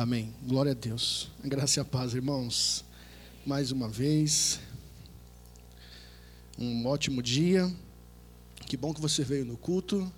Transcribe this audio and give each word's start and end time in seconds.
Amém. 0.00 0.32
Glória 0.46 0.72
a 0.72 0.74
Deus. 0.74 1.28
Graça 1.44 1.78
e 1.78 1.82
a 1.82 1.84
paz, 1.84 2.14
irmãos. 2.14 2.82
Mais 3.44 3.70
uma 3.70 3.86
vez, 3.86 4.58
um 6.58 6.86
ótimo 6.86 7.22
dia. 7.22 7.70
Que 8.66 8.78
bom 8.78 8.94
que 8.94 9.00
você 9.00 9.22
veio 9.22 9.44
no 9.44 9.58
culto. 9.58 10.10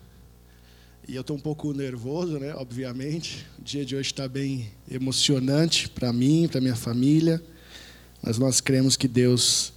E 1.09 1.17
eu 1.17 1.23
estou 1.23 1.37
um 1.37 1.41
pouco 1.41 1.73
nervoso, 1.73 2.39
né? 2.39 2.55
Obviamente. 2.55 3.45
O 3.59 3.63
dia 3.65 3.85
de 3.85 3.97
hoje 3.97 4.13
está 4.13 4.29
bem 4.29 4.71
emocionante 4.89 5.89
para 5.89 6.13
mim, 6.13 6.47
para 6.47 6.61
minha 6.61 6.77
família. 6.77 7.43
Mas 8.23 8.39
nós 8.39 8.61
cremos 8.61 8.97
que 8.97 9.09
Deus 9.09 9.73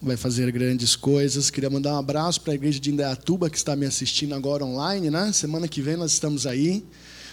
vai 0.00 0.16
fazer 0.16 0.52
grandes 0.52 0.94
coisas. 0.94 1.50
Queria 1.50 1.68
mandar 1.68 1.94
um 1.94 1.98
abraço 1.98 2.42
para 2.42 2.52
a 2.52 2.54
igreja 2.54 2.78
de 2.78 2.92
Indaiatuba 2.92 3.50
que 3.50 3.56
está 3.56 3.74
me 3.74 3.86
assistindo 3.86 4.36
agora 4.36 4.64
online, 4.64 5.10
né? 5.10 5.32
Semana 5.32 5.66
que 5.66 5.82
vem 5.82 5.96
nós 5.96 6.12
estamos 6.12 6.46
aí. 6.46 6.84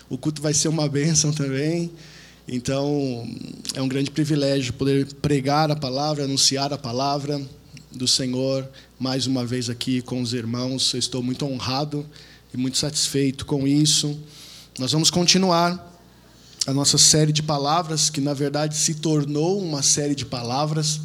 O 0.09 0.17
culto 0.17 0.41
vai 0.41 0.55
ser 0.55 0.69
uma 0.69 0.89
bênção 0.89 1.31
também. 1.31 1.91
Então, 2.47 3.29
é 3.75 3.81
um 3.81 3.87
grande 3.87 4.09
privilégio 4.09 4.73
poder 4.73 5.05
pregar 5.21 5.69
a 5.69 5.75
palavra, 5.75 6.23
anunciar 6.23 6.73
a 6.73 6.79
palavra 6.79 7.39
do 7.91 8.07
Senhor 8.07 8.67
mais 8.99 9.27
uma 9.27 9.45
vez 9.45 9.69
aqui 9.69 10.01
com 10.01 10.19
os 10.19 10.33
irmãos. 10.33 10.91
Eu 10.93 10.99
estou 10.99 11.21
muito 11.21 11.45
honrado 11.45 12.03
e 12.51 12.57
muito 12.57 12.79
satisfeito 12.79 13.45
com 13.45 13.67
isso. 13.67 14.19
Nós 14.79 14.91
vamos 14.91 15.11
continuar 15.11 15.95
a 16.65 16.73
nossa 16.73 16.97
série 16.97 17.31
de 17.31 17.43
palavras, 17.43 18.09
que 18.09 18.19
na 18.19 18.33
verdade 18.33 18.75
se 18.75 18.95
tornou 18.95 19.61
uma 19.61 19.83
série 19.83 20.15
de 20.15 20.25
palavras 20.25 20.99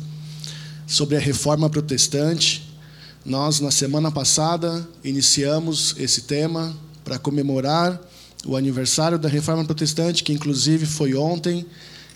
sobre 0.87 1.19
a 1.19 1.21
reforma 1.21 1.69
protestante. 1.69 2.75
Nós, 3.23 3.61
na 3.61 3.71
semana 3.71 4.11
passada, 4.11 4.89
iniciamos 5.05 5.95
esse 5.99 6.23
tema 6.23 6.75
para 7.05 7.19
comemorar 7.19 8.01
o 8.47 8.57
aniversário 8.57 9.19
da 9.19 9.29
Reforma 9.29 9.65
Protestante, 9.65 10.23
que 10.23 10.33
inclusive 10.33 10.87
foi 10.87 11.15
ontem, 11.15 11.67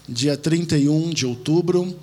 dia 0.09 0.37
31 0.37 1.11
de 1.11 1.27
outubro, 1.27 1.97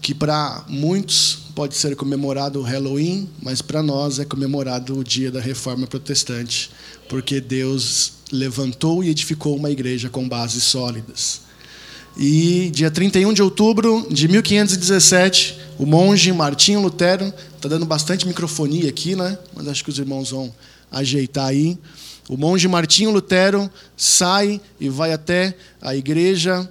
que 0.00 0.14
para 0.14 0.64
muitos 0.68 1.38
pode 1.54 1.74
ser 1.74 1.96
comemorado 1.96 2.60
o 2.60 2.62
Halloween, 2.62 3.28
mas 3.40 3.62
para 3.62 3.82
nós 3.82 4.18
é 4.18 4.24
comemorado 4.24 4.98
o 4.98 5.04
dia 5.04 5.30
da 5.30 5.40
Reforma 5.40 5.86
Protestante, 5.86 6.70
porque 7.08 7.40
Deus 7.40 8.12
levantou 8.30 9.02
e 9.02 9.08
edificou 9.08 9.56
uma 9.56 9.70
igreja 9.70 10.10
com 10.10 10.28
bases 10.28 10.64
sólidas. 10.64 11.42
E 12.16 12.70
dia 12.72 12.90
31 12.90 13.32
de 13.32 13.42
outubro 13.42 14.06
de 14.10 14.28
1517, 14.28 15.58
o 15.78 15.86
monge 15.86 16.32
Martinho 16.32 16.80
Lutero, 16.80 17.32
está 17.56 17.68
dando 17.68 17.86
bastante 17.86 18.26
microfonia 18.26 18.88
aqui, 18.88 19.16
né? 19.16 19.38
Mas 19.54 19.66
acho 19.66 19.82
que 19.82 19.90
os 19.90 19.98
irmãos 19.98 20.30
vão 20.30 20.54
ajeitar 20.90 21.46
aí. 21.46 21.78
O 22.28 22.36
monge 22.36 22.66
Martinho 22.68 23.10
Lutero 23.10 23.70
sai 23.96 24.60
e 24.80 24.88
vai 24.88 25.12
até 25.12 25.54
a 25.80 25.94
igreja 25.94 26.68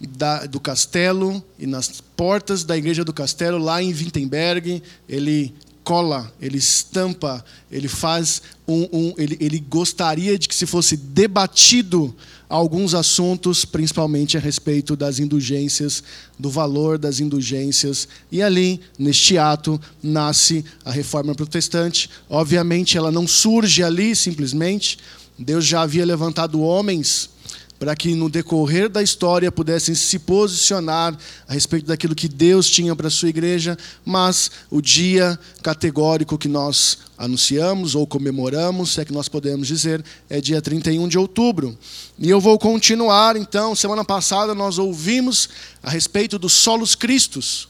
da, 0.00 0.46
do 0.46 0.58
castelo 0.58 1.44
e 1.58 1.66
nas 1.66 2.00
portas 2.16 2.64
da 2.64 2.76
igreja 2.76 3.04
do 3.04 3.12
castelo 3.12 3.58
lá 3.58 3.82
em 3.82 3.92
Wittenberg 3.92 4.82
ele 5.08 5.54
cola, 5.84 6.32
ele 6.40 6.56
estampa, 6.56 7.44
ele 7.70 7.88
faz 7.88 8.40
um, 8.66 8.88
um 8.90 9.14
ele, 9.18 9.36
ele 9.38 9.58
gostaria 9.58 10.38
de 10.38 10.48
que 10.48 10.54
se 10.54 10.64
fosse 10.64 10.96
debatido 10.96 12.16
alguns 12.48 12.94
assuntos, 12.94 13.64
principalmente 13.64 14.36
a 14.36 14.40
respeito 14.40 14.94
das 14.94 15.18
indulgências, 15.18 16.02
do 16.38 16.50
valor 16.50 16.98
das 16.98 17.20
indulgências, 17.20 18.08
e 18.30 18.42
ali, 18.42 18.80
neste 18.98 19.36
ato, 19.38 19.80
nasce 20.02 20.64
a 20.84 20.90
reforma 20.90 21.34
protestante. 21.34 22.08
Obviamente, 22.28 22.96
ela 22.96 23.10
não 23.10 23.26
surge 23.26 23.82
ali 23.82 24.14
simplesmente, 24.14 24.98
Deus 25.38 25.64
já 25.64 25.82
havia 25.82 26.06
levantado 26.06 26.60
homens 26.60 27.33
para 27.78 27.94
que 27.94 28.14
no 28.14 28.30
decorrer 28.30 28.88
da 28.88 29.02
história 29.02 29.50
pudessem 29.50 29.94
se 29.94 30.18
posicionar 30.18 31.16
a 31.46 31.52
respeito 31.52 31.86
daquilo 31.86 32.14
que 32.14 32.28
Deus 32.28 32.70
tinha 32.70 32.94
para 32.94 33.08
a 33.08 33.10
sua 33.10 33.28
igreja, 33.28 33.76
mas 34.04 34.50
o 34.70 34.80
dia 34.80 35.38
categórico 35.62 36.38
que 36.38 36.48
nós 36.48 36.98
anunciamos 37.18 37.94
ou 37.94 38.06
comemoramos, 38.06 38.94
se 38.94 39.00
é 39.00 39.04
que 39.04 39.12
nós 39.12 39.28
podemos 39.28 39.68
dizer, 39.68 40.04
é 40.30 40.40
dia 40.40 40.62
31 40.62 41.08
de 41.08 41.18
outubro. 41.18 41.76
E 42.18 42.30
eu 42.30 42.40
vou 42.40 42.58
continuar, 42.58 43.36
então, 43.36 43.74
semana 43.74 44.04
passada 44.04 44.54
nós 44.54 44.78
ouvimos 44.78 45.48
a 45.82 45.90
respeito 45.90 46.38
dos 46.38 46.52
solos 46.52 46.94
cristos. 46.94 47.68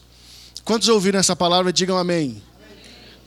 Quantos 0.63 0.87
ouviram 0.87 1.19
essa 1.19 1.35
palavra? 1.35 1.71
Digam 1.71 1.97
amém. 1.97 2.29
amém. 2.29 2.43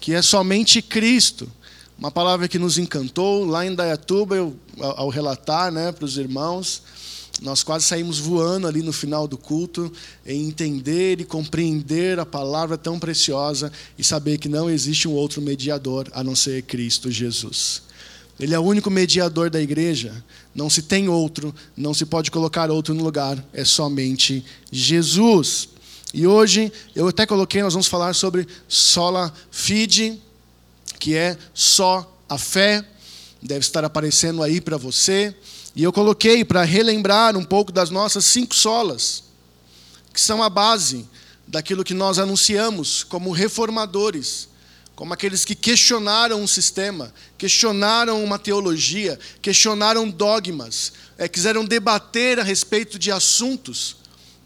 Que 0.00 0.14
é 0.14 0.22
somente 0.22 0.82
Cristo. 0.82 1.50
Uma 1.98 2.12
palavra 2.12 2.46
que 2.46 2.60
nos 2.60 2.78
encantou 2.78 3.44
lá 3.44 3.66
em 3.66 3.74
Dayatuba, 3.74 4.36
eu, 4.36 4.56
ao 4.78 5.08
relatar 5.08 5.72
né, 5.72 5.90
para 5.90 6.04
os 6.04 6.16
irmãos, 6.16 6.80
nós 7.42 7.64
quase 7.64 7.86
saímos 7.86 8.20
voando 8.20 8.68
ali 8.68 8.82
no 8.82 8.92
final 8.92 9.26
do 9.26 9.36
culto 9.36 9.92
em 10.24 10.46
entender 10.46 11.20
e 11.20 11.24
compreender 11.24 12.20
a 12.20 12.24
palavra 12.24 12.78
tão 12.78 13.00
preciosa 13.00 13.72
e 13.98 14.04
saber 14.04 14.38
que 14.38 14.48
não 14.48 14.70
existe 14.70 15.08
um 15.08 15.12
outro 15.12 15.42
mediador 15.42 16.08
a 16.12 16.22
não 16.22 16.36
ser 16.36 16.62
Cristo 16.62 17.10
Jesus. 17.10 17.82
Ele 18.38 18.54
é 18.54 18.58
o 18.60 18.62
único 18.62 18.88
mediador 18.88 19.50
da 19.50 19.60
igreja, 19.60 20.24
não 20.54 20.70
se 20.70 20.82
tem 20.82 21.08
outro, 21.08 21.52
não 21.76 21.92
se 21.92 22.06
pode 22.06 22.30
colocar 22.30 22.70
outro 22.70 22.94
no 22.94 23.02
lugar, 23.02 23.44
é 23.52 23.64
somente 23.64 24.44
Jesus. 24.70 25.68
E 26.14 26.28
hoje 26.28 26.72
eu 26.94 27.08
até 27.08 27.26
coloquei, 27.26 27.60
nós 27.60 27.72
vamos 27.72 27.88
falar 27.88 28.14
sobre 28.14 28.46
sola 28.68 29.34
fide, 29.50 30.20
que 30.98 31.14
é 31.14 31.36
só 31.54 32.20
a 32.28 32.36
fé, 32.36 32.84
deve 33.42 33.60
estar 33.60 33.84
aparecendo 33.84 34.42
aí 34.42 34.60
para 34.60 34.76
você. 34.76 35.34
E 35.74 35.82
eu 35.82 35.92
coloquei 35.92 36.44
para 36.44 36.64
relembrar 36.64 37.36
um 37.36 37.44
pouco 37.44 37.70
das 37.70 37.90
nossas 37.90 38.24
cinco 38.24 38.54
solas, 38.54 39.24
que 40.12 40.20
são 40.20 40.42
a 40.42 40.50
base 40.50 41.06
daquilo 41.46 41.84
que 41.84 41.94
nós 41.94 42.18
anunciamos 42.18 43.04
como 43.04 43.30
reformadores, 43.30 44.48
como 44.94 45.14
aqueles 45.14 45.44
que 45.44 45.54
questionaram 45.54 46.42
um 46.42 46.46
sistema, 46.46 47.14
questionaram 47.38 48.22
uma 48.24 48.38
teologia, 48.38 49.18
questionaram 49.40 50.10
dogmas, 50.10 50.92
é, 51.16 51.28
quiseram 51.28 51.64
debater 51.64 52.40
a 52.40 52.42
respeito 52.42 52.98
de 52.98 53.12
assuntos 53.12 53.96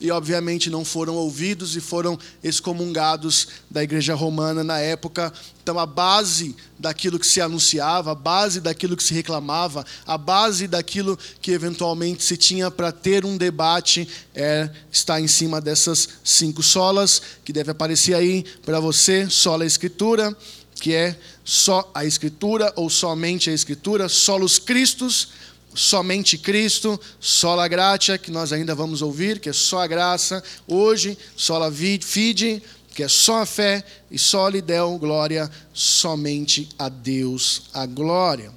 e, 0.02 0.10
obviamente, 0.10 0.68
não 0.68 0.84
foram 0.84 1.14
ouvidos 1.14 1.76
e 1.76 1.80
foram 1.80 2.18
excomungados 2.42 3.46
da 3.70 3.84
igreja 3.84 4.16
romana 4.16 4.64
na 4.64 4.80
época. 4.80 5.32
Então, 5.62 5.78
a 5.78 5.86
base 5.86 6.56
daquilo 6.76 7.20
que 7.20 7.26
se 7.26 7.40
anunciava, 7.40 8.10
a 8.10 8.14
base 8.14 8.60
daquilo 8.60 8.96
que 8.96 9.04
se 9.04 9.14
reclamava, 9.14 9.86
a 10.04 10.18
base 10.18 10.66
daquilo 10.66 11.16
que 11.40 11.52
eventualmente 11.52 12.24
se 12.24 12.36
tinha 12.36 12.68
para 12.68 12.90
ter 12.90 13.24
um 13.24 13.36
debate 13.36 14.08
é, 14.34 14.68
está 14.90 15.20
em 15.20 15.28
cima 15.28 15.60
dessas 15.60 16.08
cinco 16.24 16.64
solas, 16.64 17.22
que 17.44 17.52
deve 17.52 17.70
aparecer 17.70 18.14
aí 18.14 18.44
para 18.66 18.80
você: 18.80 19.30
sola 19.30 19.64
Escritura, 19.64 20.36
que 20.74 20.92
é 20.92 21.16
só 21.44 21.88
a 21.94 22.04
Escritura 22.04 22.72
ou 22.74 22.90
somente 22.90 23.48
a 23.50 23.52
Escritura, 23.52 24.08
solos 24.08 24.58
Cristos 24.58 25.28
somente 25.74 26.36
Cristo, 26.36 27.00
sola 27.20 27.66
gratia, 27.69 28.19
que 28.19 28.30
nós 28.30 28.52
ainda 28.52 28.74
vamos 28.74 29.02
ouvir, 29.02 29.40
que 29.40 29.48
é 29.48 29.52
só 29.52 29.80
a 29.80 29.86
graça, 29.86 30.42
hoje, 30.66 31.16
sola 31.36 31.72
fide, 31.72 32.62
que 32.94 33.02
é 33.02 33.08
só 33.08 33.42
a 33.42 33.46
fé, 33.46 33.84
e 34.10 34.19
só 34.19 34.48
lhe 34.48 34.60
deu 34.60 34.98
glória, 34.98 35.50
somente 35.72 36.69
a 36.78 36.88
Deus 36.88 37.62
a 37.72 37.86
glória. 37.86 38.52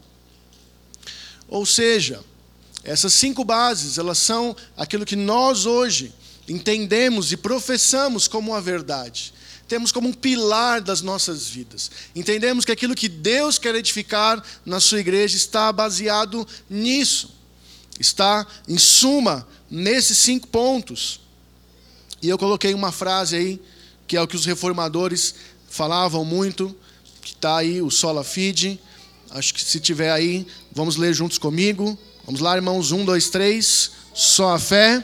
Ou 1.47 1.65
seja, 1.65 2.21
essas 2.83 3.13
cinco 3.13 3.43
bases, 3.43 3.97
elas 3.97 4.17
são 4.17 4.55
aquilo 4.75 5.05
que 5.05 5.15
nós 5.15 5.65
hoje 5.65 6.13
entendemos 6.47 7.31
e 7.31 7.37
professamos 7.37 8.27
como 8.27 8.53
a 8.53 8.59
verdade 8.59 9.34
temos 9.67 9.91
como 9.91 10.09
um 10.09 10.13
pilar 10.13 10.81
das 10.81 11.01
nossas 11.01 11.47
vidas. 11.47 11.89
Entendemos 12.15 12.65
que 12.65 12.71
aquilo 12.71 12.95
que 12.95 13.09
Deus 13.09 13.57
quer 13.57 13.73
edificar 13.75 14.43
na 14.65 14.79
sua 14.79 14.99
igreja 14.99 15.35
está 15.35 15.71
baseado 15.71 16.47
nisso. 16.69 17.33
Está, 17.99 18.45
em 18.67 18.77
suma, 18.77 19.47
nesses 19.69 20.17
cinco 20.17 20.47
pontos. 20.47 21.19
E 22.21 22.29
eu 22.29 22.37
coloquei 22.37 22.73
uma 22.73 22.91
frase 22.91 23.35
aí, 23.35 23.61
que 24.07 24.15
é 24.15 24.21
o 24.21 24.27
que 24.27 24.35
os 24.35 24.45
reformadores 24.45 25.35
falavam 25.69 26.23
muito, 26.23 26.75
que 27.21 27.33
está 27.33 27.57
aí, 27.57 27.81
o 27.81 27.89
sola 27.89 28.23
fide. 28.23 28.79
Acho 29.31 29.53
que 29.53 29.63
se 29.63 29.79
tiver 29.79 30.11
aí, 30.11 30.45
vamos 30.71 30.95
ler 30.95 31.13
juntos 31.13 31.37
comigo. 31.37 31.97
Vamos 32.25 32.41
lá, 32.41 32.55
irmãos, 32.55 32.91
um, 32.91 33.03
dois, 33.03 33.29
três. 33.29 33.91
Só 34.13 34.55
a 34.55 34.59
fé. 34.59 35.03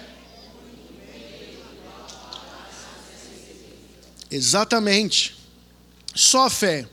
Exatamente. 4.31 5.37
Só 6.15 6.45
a 6.45 6.49
fé. 6.49 6.87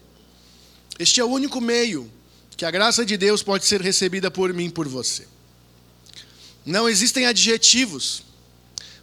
Este 0.99 1.21
é 1.21 1.25
o 1.25 1.29
único 1.29 1.61
meio 1.61 2.11
que 2.57 2.65
a 2.65 2.71
graça 2.73 3.07
de 3.07 3.17
Deus 3.17 3.41
pode 3.41 3.65
ser 3.65 3.81
recebida 3.81 4.31
por 4.31 4.53
mim, 4.53 4.69
por 4.69 4.89
você. 4.89 5.27
Não 6.67 6.89
existem 6.89 7.25
adjetivos. 7.25 8.25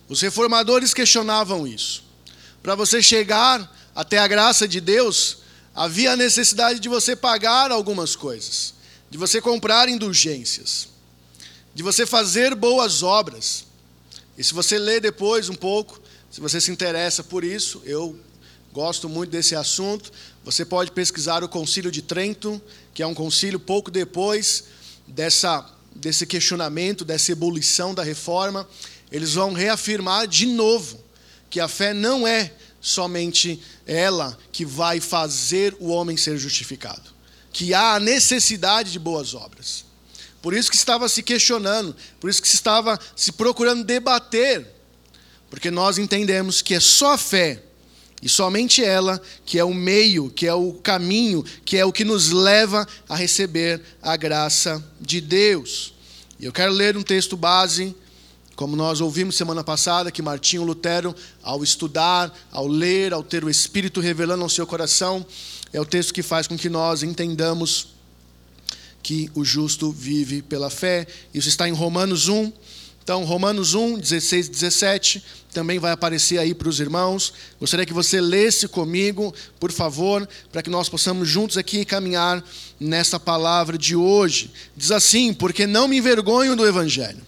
Os 0.10 0.22
reformadores 0.22 0.94
questionavam 0.94 1.66
isso. 1.66 2.04
Para 2.62 2.76
você 2.76 3.02
chegar 3.02 3.74
até 3.96 4.20
a 4.20 4.28
graça 4.28 4.68
de 4.68 4.82
Deus, 4.82 5.38
havia 5.74 6.12
a 6.12 6.18
necessidade 6.18 6.80
de 6.80 6.90
você 6.90 7.16
pagar 7.16 7.72
algumas 7.72 8.16
coisas, 8.16 8.74
de 9.10 9.18
você 9.18 9.40
comprar 9.40 9.88
indulgências, 9.88 10.90
de 11.74 11.82
você 11.82 12.06
fazer 12.06 12.54
boas 12.56 13.04
obras. 13.04 13.66
E 14.38 14.44
se 14.44 14.54
você 14.54 14.78
ler 14.78 15.00
depois 15.00 15.48
um 15.48 15.56
pouco, 15.56 16.02
se 16.36 16.42
você 16.42 16.60
se 16.60 16.70
interessa 16.70 17.24
por 17.24 17.46
isso, 17.46 17.82
eu 17.86 18.14
gosto 18.74 19.08
muito 19.08 19.30
desse 19.30 19.56
assunto. 19.56 20.12
Você 20.44 20.66
pode 20.66 20.92
pesquisar 20.92 21.46
o 21.46 21.48
Concílio 21.48 21.90
de 21.90 22.02
Trento, 22.02 22.62
que 22.94 23.02
é 23.02 23.08
um 23.08 23.14
concílio 23.14 23.58
pouco 23.58 23.90
depois 23.90 24.66
dessa, 25.08 25.66
desse 25.96 26.26
questionamento, 26.28 27.06
dessa 27.06 27.32
ebulição 27.32 27.94
da 27.94 28.04
reforma. 28.04 28.68
Eles 29.10 29.36
vão 29.36 29.54
reafirmar 29.54 30.28
de 30.28 30.46
novo 30.46 31.02
que 31.50 31.62
a 31.62 31.70
fé 31.70 31.94
não 31.94 32.28
é 32.28 32.52
somente 32.82 33.64
ela 33.88 34.38
que 34.52 34.66
vai 34.66 35.00
fazer 35.00 35.74
o 35.80 35.88
homem 35.88 36.18
ser 36.18 36.38
justificado, 36.38 37.14
que 37.54 37.74
há 37.74 37.94
a 37.94 38.00
necessidade 38.02 38.92
de 38.92 39.00
boas 39.00 39.34
obras. 39.34 39.86
Por 40.42 40.54
isso 40.54 40.70
que 40.70 40.76
estava 40.76 41.08
se 41.08 41.24
questionando, 41.24 41.96
por 42.20 42.30
isso 42.30 42.42
que 42.42 42.50
se 42.50 42.56
estava 42.56 43.00
se 43.16 43.32
procurando 43.32 43.86
debater, 43.86 44.75
porque 45.50 45.72
nós 45.72 45.98
entendemos 45.98 46.62
que 46.62 46.74
é 46.74 46.80
só 46.80 47.14
a 47.14 47.18
fé 47.18 47.62
e 48.22 48.30
somente 48.30 48.84
ela 48.84 49.22
que 49.46 49.60
é 49.60 49.64
o 49.64 49.74
meio, 49.74 50.30
que 50.30 50.48
é 50.48 50.54
o 50.54 50.74
caminho, 50.74 51.44
que 51.64 51.78
é 51.78 51.86
o 51.86 51.92
que 51.92 52.04
nos 52.04 52.32
leva 52.32 52.88
a 53.08 53.16
receber 53.16 53.82
a 54.02 54.16
graça 54.16 54.84
de 55.00 55.22
Deus. 55.22 55.94
E 56.40 56.46
eu 56.46 56.52
quero 56.52 56.72
ler 56.72 56.98
um 56.98 57.04
texto 57.04 57.38
base 57.38 57.96
como 58.56 58.76
nós 58.76 59.02
ouvimos 59.02 59.36
semana 59.36 59.64
passada, 59.64 60.10
que 60.10 60.22
Martinho 60.22 60.64
Lutero, 60.64 61.14
ao 61.44 61.62
estudar, 61.62 62.34
ao 62.52 62.66
ler, 62.66 63.14
ao 63.14 63.22
ter 63.22 63.44
o 63.44 63.50
Espírito 63.50 64.00
revelando 64.00 64.44
ao 64.44 64.50
seu 64.50 64.66
coração, 64.66 65.26
é 65.74 65.82
o 65.82 65.86
texto 65.86 66.14
que 66.14 66.24
faz 66.24 66.48
com 66.48 66.58
que 66.58 66.70
nós 66.70 67.04
entendamos 67.04 67.88
que 69.04 69.30
o 69.36 69.44
justo 69.44 69.92
vive 69.92 70.42
pela 70.42 70.70
fé. 70.70 71.06
Isso 71.34 71.50
está 71.50 71.68
em 71.68 71.74
Romanos 71.74 72.30
1. 72.30 72.52
Então, 73.06 73.24
Romanos 73.24 73.76
1, 73.76 74.00
16 74.00 74.48
e 74.48 74.50
17, 74.50 75.24
também 75.54 75.78
vai 75.78 75.92
aparecer 75.92 76.40
aí 76.40 76.56
para 76.56 76.68
os 76.68 76.80
irmãos. 76.80 77.32
Gostaria 77.60 77.86
que 77.86 77.94
você 77.94 78.20
lesse 78.20 78.68
comigo, 78.68 79.32
por 79.60 79.72
favor, 79.72 80.28
para 80.52 80.64
que 80.64 80.72
nós 80.72 80.90
possamos 80.90 81.30
juntos 81.30 81.56
aqui 81.56 81.86
caminhar 81.86 82.44
nessa 82.80 83.20
palavra 83.20 83.78
de 83.78 83.96
hoje. 83.96 84.50
Diz 84.76 84.90
assim: 84.90 85.36
Porque 85.36 85.68
não 85.68 85.88
me 85.88 86.00
envergonho 86.00 86.56
do 86.56 86.66
Evangelho, 86.66 87.22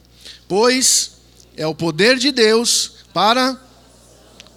pois 0.48 1.12
é 1.56 1.68
o 1.68 1.76
poder 1.76 2.18
de 2.18 2.32
Deus 2.32 2.94
para 3.14 3.56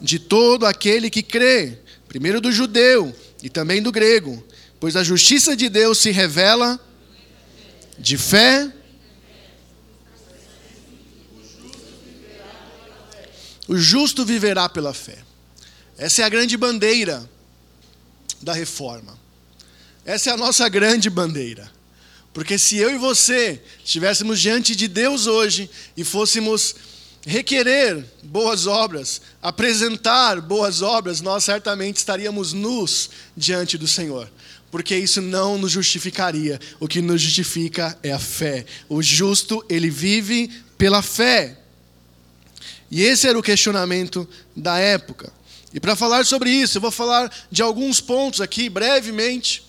de 0.00 0.18
todo 0.18 0.64
aquele 0.64 1.10
que 1.10 1.22
crê, 1.22 1.76
primeiro 2.08 2.40
do 2.40 2.50
judeu 2.50 3.14
e 3.42 3.50
também 3.50 3.82
do 3.82 3.92
grego, 3.92 4.42
pois 4.80 4.96
a 4.96 5.04
justiça 5.04 5.54
de 5.54 5.68
Deus 5.68 5.98
se 5.98 6.10
revela 6.10 6.80
de 7.98 8.16
fé. 8.16 8.72
O 13.70 13.78
justo 13.78 14.24
viverá 14.24 14.68
pela 14.68 14.92
fé. 14.92 15.16
Essa 15.96 16.22
é 16.22 16.24
a 16.24 16.28
grande 16.28 16.56
bandeira 16.56 17.30
da 18.42 18.52
reforma. 18.52 19.16
Essa 20.04 20.30
é 20.30 20.32
a 20.32 20.36
nossa 20.36 20.68
grande 20.68 21.08
bandeira. 21.08 21.70
Porque 22.32 22.58
se 22.58 22.78
eu 22.78 22.90
e 22.90 22.98
você 22.98 23.62
estivéssemos 23.84 24.40
diante 24.40 24.74
de 24.74 24.88
Deus 24.88 25.28
hoje 25.28 25.70
e 25.96 26.02
fôssemos 26.02 26.74
requerer 27.24 28.04
boas 28.24 28.66
obras, 28.66 29.22
apresentar 29.40 30.40
boas 30.40 30.82
obras, 30.82 31.20
nós 31.20 31.44
certamente 31.44 31.98
estaríamos 31.98 32.52
nus 32.52 33.10
diante 33.36 33.78
do 33.78 33.86
Senhor. 33.86 34.28
Porque 34.68 34.96
isso 34.96 35.22
não 35.22 35.56
nos 35.56 35.70
justificaria. 35.70 36.58
O 36.80 36.88
que 36.88 37.00
nos 37.00 37.22
justifica 37.22 37.96
é 38.02 38.10
a 38.10 38.18
fé. 38.18 38.66
O 38.88 39.00
justo, 39.00 39.64
ele 39.68 39.90
vive 39.90 40.50
pela 40.76 41.02
fé. 41.02 41.59
E 42.90 43.02
esse 43.02 43.28
era 43.28 43.38
o 43.38 43.42
questionamento 43.42 44.28
da 44.54 44.78
época. 44.78 45.32
E 45.72 45.78
para 45.78 45.94
falar 45.94 46.26
sobre 46.26 46.50
isso, 46.50 46.78
eu 46.78 46.82
vou 46.82 46.90
falar 46.90 47.30
de 47.50 47.62
alguns 47.62 48.00
pontos 48.00 48.40
aqui 48.40 48.68
brevemente 48.68 49.62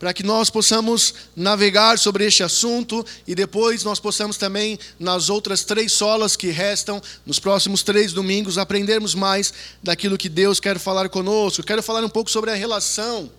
para 0.00 0.14
que 0.14 0.22
nós 0.22 0.48
possamos 0.48 1.12
navegar 1.36 1.98
sobre 1.98 2.24
este 2.24 2.42
assunto 2.42 3.04
e 3.26 3.34
depois 3.34 3.84
nós 3.84 4.00
possamos 4.00 4.38
também, 4.38 4.78
nas 4.98 5.28
outras 5.28 5.62
três 5.62 5.92
solas 5.92 6.36
que 6.36 6.48
restam, 6.48 7.02
nos 7.26 7.38
próximos 7.38 7.82
três 7.82 8.10
domingos, 8.10 8.56
aprendermos 8.56 9.14
mais 9.14 9.52
daquilo 9.82 10.16
que 10.16 10.30
Deus 10.30 10.58
quer 10.58 10.78
falar 10.78 11.10
conosco. 11.10 11.62
Quero 11.62 11.82
falar 11.82 12.02
um 12.02 12.08
pouco 12.08 12.30
sobre 12.30 12.50
a 12.50 12.54
relação 12.54 13.30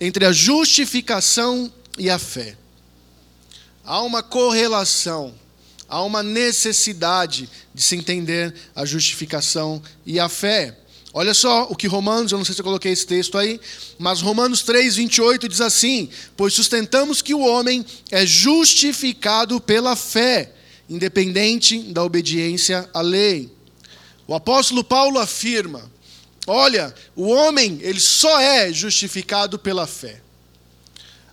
entre 0.00 0.24
a 0.24 0.32
justificação 0.32 1.72
e 1.96 2.10
a 2.10 2.18
fé. 2.18 2.56
Há 3.84 4.02
uma 4.02 4.22
correlação, 4.22 5.32
há 5.90 6.02
uma 6.02 6.22
necessidade 6.22 7.50
de 7.74 7.82
se 7.82 7.96
entender 7.96 8.54
a 8.74 8.86
justificação 8.86 9.82
e 10.06 10.20
a 10.20 10.28
fé. 10.28 10.76
Olha 11.12 11.34
só 11.34 11.64
o 11.64 11.74
que 11.74 11.88
Romanos, 11.88 12.30
eu 12.30 12.38
não 12.38 12.44
sei 12.44 12.54
se 12.54 12.60
eu 12.60 12.64
coloquei 12.64 12.92
esse 12.92 13.04
texto 13.04 13.36
aí, 13.36 13.60
mas 13.98 14.20
Romanos 14.20 14.62
3, 14.62 14.94
28 14.94 15.48
diz 15.48 15.60
assim: 15.60 16.08
Pois 16.36 16.54
sustentamos 16.54 17.20
que 17.20 17.34
o 17.34 17.40
homem 17.40 17.84
é 18.12 18.24
justificado 18.24 19.60
pela 19.60 19.96
fé, 19.96 20.52
independente 20.88 21.80
da 21.92 22.04
obediência 22.04 22.88
à 22.94 23.00
lei. 23.00 23.50
O 24.28 24.34
apóstolo 24.34 24.84
Paulo 24.84 25.18
afirma: 25.18 25.90
Olha, 26.46 26.94
o 27.16 27.26
homem, 27.26 27.80
ele 27.82 27.98
só 27.98 28.38
é 28.40 28.72
justificado 28.72 29.58
pela 29.58 29.88
fé. 29.88 30.20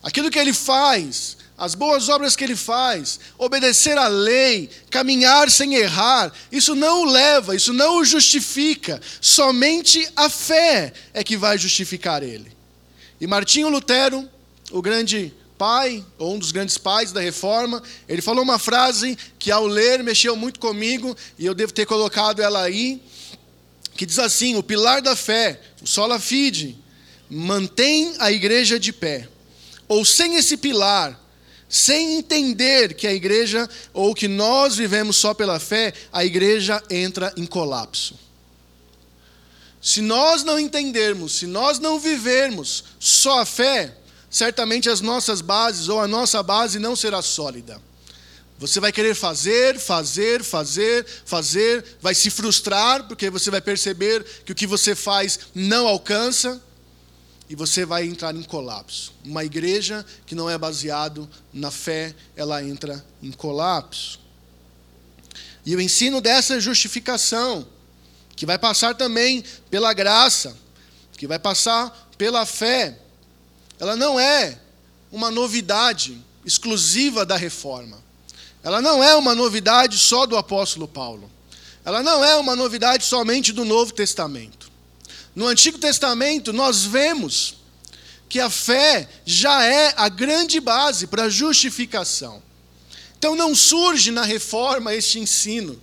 Aquilo 0.01 0.31
que 0.31 0.39
ele 0.39 0.53
faz, 0.53 1.36
as 1.57 1.73
boas 1.73 2.07
obras 2.07 2.35
que 2.35 2.43
ele 2.43 2.55
faz, 2.55 3.19
obedecer 3.35 3.97
à 3.97 4.07
lei, 4.07 4.69
caminhar 4.91 5.49
sem 5.49 5.73
errar, 5.73 6.31
isso 6.51 6.75
não 6.75 7.01
o 7.01 7.05
leva, 7.05 7.55
isso 7.55 7.73
não 7.73 7.97
o 7.97 8.05
justifica. 8.05 9.01
Somente 9.19 10.07
a 10.15 10.29
fé 10.29 10.93
é 11.13 11.23
que 11.23 11.35
vai 11.35 11.57
justificar 11.57 12.21
ele. 12.21 12.55
E 13.19 13.25
Martinho 13.25 13.69
Lutero, 13.69 14.29
o 14.69 14.83
grande 14.83 15.33
pai, 15.57 16.05
ou 16.19 16.35
um 16.35 16.39
dos 16.39 16.51
grandes 16.51 16.77
pais 16.77 17.11
da 17.11 17.19
reforma, 17.19 17.81
ele 18.07 18.21
falou 18.21 18.43
uma 18.43 18.59
frase 18.59 19.17
que 19.39 19.49
ao 19.49 19.65
ler 19.65 20.03
mexeu 20.03 20.35
muito 20.35 20.59
comigo, 20.59 21.17
e 21.39 21.45
eu 21.47 21.55
devo 21.55 21.73
ter 21.73 21.87
colocado 21.87 22.39
ela 22.39 22.61
aí, 22.61 23.01
que 23.95 24.05
diz 24.05 24.19
assim: 24.19 24.55
o 24.55 24.61
pilar 24.61 25.01
da 25.01 25.15
fé, 25.15 25.59
o 25.81 25.87
sola 25.87 26.19
fide, 26.19 26.77
mantém 27.27 28.13
a 28.19 28.31
igreja 28.31 28.79
de 28.79 28.93
pé. 28.93 29.27
Ou 29.87 30.05
sem 30.05 30.35
esse 30.35 30.55
pilar, 30.57 31.19
sem 31.69 32.17
entender 32.17 32.93
que 32.93 33.07
a 33.07 33.13
igreja, 33.13 33.69
ou 33.93 34.15
que 34.15 34.27
nós 34.27 34.75
vivemos 34.75 35.17
só 35.17 35.33
pela 35.33 35.59
fé, 35.59 35.93
a 36.11 36.23
igreja 36.23 36.81
entra 36.89 37.33
em 37.35 37.45
colapso. 37.45 38.15
Se 39.81 40.01
nós 40.01 40.43
não 40.43 40.59
entendermos, 40.59 41.37
se 41.37 41.45
nós 41.45 41.79
não 41.79 41.99
vivermos 41.99 42.83
só 42.99 43.41
a 43.41 43.45
fé, 43.45 43.95
certamente 44.29 44.89
as 44.89 45.01
nossas 45.01 45.41
bases 45.41 45.87
ou 45.87 45.99
a 45.99 46.07
nossa 46.07 46.41
base 46.41 46.79
não 46.79 46.95
será 46.95 47.21
sólida. 47.21 47.81
Você 48.59 48.79
vai 48.79 48.91
querer 48.91 49.13
fazer, 49.13 49.79
fazer, 49.79 50.43
fazer, 50.43 51.05
fazer, 51.25 51.85
vai 52.01 52.15
se 52.15 52.29
frustrar 52.29 53.07
porque 53.07 53.29
você 53.29 53.51
vai 53.51 53.61
perceber 53.61 54.25
que 54.43 54.51
o 54.51 54.55
que 54.55 54.65
você 54.65 54.95
faz 54.95 55.39
não 55.53 55.87
alcança 55.87 56.61
e 57.49 57.55
você 57.55 57.85
vai 57.85 58.05
entrar 58.05 58.35
em 58.35 58.43
colapso. 58.43 59.13
Uma 59.23 59.43
igreja 59.43 60.05
que 60.25 60.35
não 60.35 60.49
é 60.49 60.57
baseado 60.57 61.29
na 61.53 61.71
fé, 61.71 62.13
ela 62.35 62.63
entra 62.63 63.03
em 63.21 63.31
colapso. 63.31 64.19
E 65.65 65.75
o 65.75 65.81
ensino 65.81 66.21
dessa 66.21 66.59
justificação, 66.59 67.67
que 68.35 68.45
vai 68.45 68.57
passar 68.57 68.95
também 68.95 69.43
pela 69.69 69.93
graça, 69.93 70.55
que 71.17 71.27
vai 71.27 71.39
passar 71.39 72.09
pela 72.17 72.45
fé, 72.45 72.97
ela 73.79 73.95
não 73.95 74.19
é 74.19 74.59
uma 75.11 75.31
novidade 75.31 76.21
exclusiva 76.45 77.25
da 77.25 77.35
reforma. 77.35 77.97
Ela 78.63 78.81
não 78.81 79.03
é 79.03 79.15
uma 79.15 79.33
novidade 79.33 79.97
só 79.97 80.25
do 80.25 80.35
apóstolo 80.35 80.87
Paulo. 80.87 81.31
Ela 81.85 82.03
não 82.03 82.23
é 82.23 82.35
uma 82.35 82.55
novidade 82.55 83.05
somente 83.05 83.53
do 83.53 83.63
Novo 83.63 83.93
Testamento. 83.93 84.69
No 85.37 85.45
Antigo 85.45 85.77
Testamento, 85.77 86.51
nós 86.51 86.83
vemos 86.83 87.57
que 88.27 88.39
a 88.39 88.49
fé 88.49 89.07
já 89.23 89.63
é 89.63 89.93
a 89.95 90.09
grande 90.09 90.59
base 90.59 91.05
para 91.05 91.25
a 91.25 91.29
justificação. 91.29 92.41
Então 93.19 93.35
não 93.35 93.53
surge 93.53 94.09
na 94.09 94.23
reforma 94.23 94.95
este 94.95 95.19
ensino. 95.19 95.79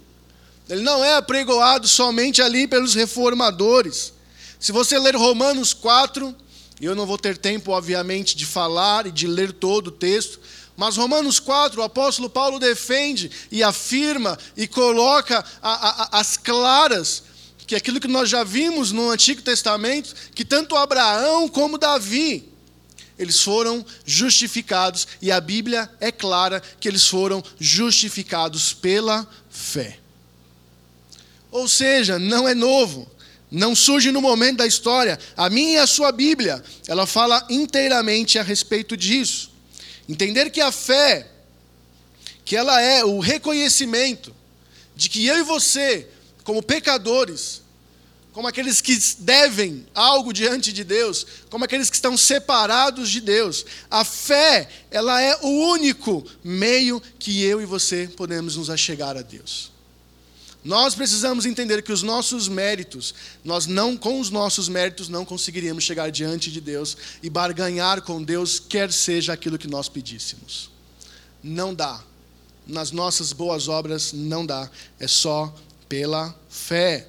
Ele 0.68 0.82
não 0.82 1.04
é 1.04 1.14
apregoado 1.14 1.86
somente 1.86 2.42
ali 2.42 2.66
pelos 2.66 2.94
reformadores. 2.94 4.12
Se 4.58 4.72
você 4.72 4.98
ler 4.98 5.14
Romanos 5.14 5.72
4, 5.72 6.34
eu 6.80 6.96
não 6.96 7.06
vou 7.06 7.16
ter 7.16 7.38
tempo, 7.38 7.70
obviamente, 7.70 8.36
de 8.36 8.44
falar 8.44 9.06
e 9.06 9.12
de 9.12 9.28
ler 9.28 9.52
todo 9.52 9.86
o 9.86 9.92
texto, 9.92 10.40
mas 10.76 10.96
Romanos 10.96 11.38
4, 11.38 11.80
o 11.80 11.84
apóstolo 11.84 12.28
Paulo 12.28 12.58
defende 12.58 13.30
e 13.52 13.62
afirma 13.62 14.36
e 14.56 14.66
coloca 14.66 15.44
a, 15.62 15.72
a, 16.16 16.18
as 16.18 16.36
claras 16.36 17.22
que 17.66 17.74
aquilo 17.74 18.00
que 18.00 18.08
nós 18.08 18.28
já 18.28 18.44
vimos 18.44 18.92
no 18.92 19.10
Antigo 19.10 19.42
Testamento, 19.42 20.14
que 20.34 20.44
tanto 20.44 20.76
Abraão 20.76 21.48
como 21.48 21.78
Davi, 21.78 22.48
eles 23.18 23.40
foram 23.40 23.84
justificados, 24.04 25.06
e 25.22 25.30
a 25.30 25.40
Bíblia 25.40 25.90
é 26.00 26.10
clara 26.10 26.60
que 26.80 26.88
eles 26.88 27.06
foram 27.06 27.42
justificados 27.58 28.72
pela 28.72 29.28
fé. 29.48 29.98
Ou 31.50 31.68
seja, 31.68 32.18
não 32.18 32.48
é 32.48 32.54
novo, 32.54 33.08
não 33.50 33.76
surge 33.76 34.10
no 34.10 34.20
momento 34.20 34.58
da 34.58 34.66
história. 34.66 35.18
A 35.36 35.48
minha 35.48 35.74
e 35.74 35.78
a 35.78 35.86
sua 35.86 36.10
Bíblia, 36.10 36.62
ela 36.88 37.06
fala 37.06 37.46
inteiramente 37.48 38.36
a 38.38 38.42
respeito 38.42 38.96
disso. 38.96 39.52
Entender 40.08 40.50
que 40.50 40.60
a 40.60 40.72
fé, 40.72 41.30
que 42.44 42.56
ela 42.56 42.80
é 42.82 43.04
o 43.04 43.20
reconhecimento 43.20 44.34
de 44.96 45.08
que 45.08 45.24
eu 45.24 45.38
e 45.38 45.42
você, 45.42 46.08
como 46.44 46.62
pecadores, 46.62 47.62
como 48.34 48.48
aqueles 48.48 48.80
que 48.80 48.98
devem 49.18 49.86
algo 49.94 50.32
diante 50.32 50.72
de 50.72 50.82
Deus, 50.84 51.24
como 51.48 51.64
aqueles 51.64 51.88
que 51.88 51.96
estão 51.96 52.16
separados 52.16 53.08
de 53.08 53.20
Deus. 53.20 53.64
A 53.88 54.04
fé, 54.04 54.68
ela 54.90 55.20
é 55.20 55.38
o 55.40 55.48
único 55.70 56.24
meio 56.42 57.00
que 57.18 57.42
eu 57.42 57.62
e 57.62 57.64
você 57.64 58.08
podemos 58.08 58.56
nos 58.56 58.68
achegar 58.68 59.16
a 59.16 59.22
Deus. 59.22 59.72
Nós 60.64 60.94
precisamos 60.94 61.46
entender 61.46 61.82
que 61.82 61.92
os 61.92 62.02
nossos 62.02 62.48
méritos, 62.48 63.14
nós 63.44 63.66
não 63.66 63.96
com 63.96 64.18
os 64.18 64.30
nossos 64.30 64.66
méritos 64.68 65.10
não 65.10 65.24
conseguiríamos 65.24 65.84
chegar 65.84 66.10
diante 66.10 66.50
de 66.50 66.60
Deus 66.60 66.96
e 67.22 67.28
barganhar 67.28 68.00
com 68.00 68.22
Deus, 68.22 68.58
quer 68.58 68.90
seja 68.90 69.34
aquilo 69.34 69.58
que 69.58 69.68
nós 69.68 69.88
pedíssemos. 69.88 70.70
Não 71.42 71.74
dá. 71.74 72.02
Nas 72.66 72.90
nossas 72.90 73.30
boas 73.30 73.68
obras 73.68 74.14
não 74.14 74.46
dá, 74.46 74.70
é 74.98 75.06
só 75.06 75.54
pela 75.88 76.34
fé. 76.48 77.08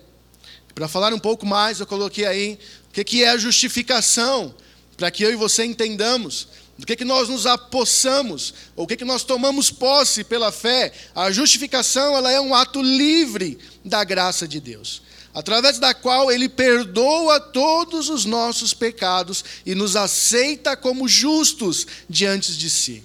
Para 0.74 0.88
falar 0.88 1.13
um 1.13 1.20
pouco 1.20 1.46
mais, 1.46 1.79
eu 1.79 1.88
coloquei 1.88 2.25
aí 2.25 2.60
o 2.89 3.03
que 3.03 3.24
é 3.24 3.29
a 3.29 3.38
justificação, 3.38 4.53
para 4.98 5.12
que 5.12 5.24
eu 5.24 5.32
e 5.32 5.36
você 5.36 5.65
entendamos 5.65 6.48
do 6.77 6.86
que, 6.86 6.96
que 6.96 7.05
nós 7.05 7.29
nos 7.29 7.46
apossamos, 7.46 8.53
ou 8.75 8.84
o 8.84 8.88
que, 8.88 8.98
que 8.98 9.05
nós 9.05 9.24
tomamos 9.24 9.72
posse 9.72 10.24
pela 10.24 10.51
fé. 10.51 10.91
A 11.13 11.32
justificação 11.32 12.15
ela 12.17 12.32
é 12.32 12.39
um 12.39 12.53
ato 12.53 12.82
livre 12.82 13.58
da 13.84 14.03
graça 14.03 14.48
de 14.48 14.60
Deus, 14.60 15.01
através 15.34 15.79
da 15.79 15.94
qual 15.94 16.32
Ele 16.32 16.50
perdoa 16.50 17.39
todos 17.39 18.10
os 18.10 18.25
nossos 18.25 18.74
pecados 18.74 19.44
e 19.65 19.74
nos 19.74 19.96
aceita 19.96 20.75
como 20.75 21.08
justos 21.08 21.88
diante 22.10 22.58
de 22.58 22.70
si. 22.70 23.03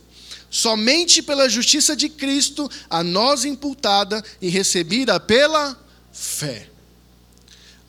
Somente 0.51 1.23
pela 1.23 1.49
justiça 1.49 1.95
de 1.95 2.09
Cristo, 2.09 2.69
a 2.91 3.05
nós 3.05 3.45
imputada 3.45 4.23
e 4.43 4.49
recebida 4.49 5.21
pela 5.21 5.79
fé. 6.13 6.71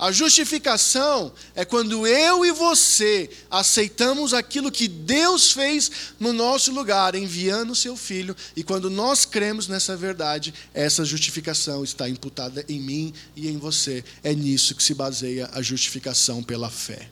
A 0.02 0.12
justificação 0.12 1.32
é 1.54 1.64
quando 1.64 2.08
eu 2.08 2.44
e 2.44 2.52
você 2.52 3.30
aceitamos 3.52 4.34
aquilo 4.34 4.72
que 4.72 4.88
Deus 4.88 5.52
fez 5.52 5.92
no 6.20 6.34
nosso 6.34 6.72
lugar, 6.72 7.14
enviando 7.14 7.70
o 7.70 7.76
seu 7.76 7.96
filho, 7.96 8.36
e 8.56 8.64
quando 8.64 8.90
nós 8.90 9.26
cremos 9.26 9.68
nessa 9.68 9.96
verdade, 9.96 10.56
essa 10.74 11.06
justificação 11.06 11.84
está 11.84 12.10
imputada 12.10 12.66
em 12.68 12.80
mim 12.80 13.14
e 13.36 13.48
em 13.48 13.60
você. 13.60 14.04
É 14.24 14.34
nisso 14.34 14.74
que 14.74 14.82
se 14.82 14.96
baseia 14.96 15.48
a 15.54 15.62
justificação 15.62 16.42
pela 16.42 16.72
fé. 16.72 17.08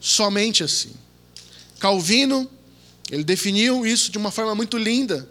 Somente 0.00 0.64
assim. 0.64 0.92
Calvino, 1.78 2.50
ele 3.10 3.24
definiu 3.24 3.86
isso 3.86 4.10
de 4.10 4.18
uma 4.18 4.30
forma 4.30 4.54
muito 4.54 4.76
linda, 4.76 5.28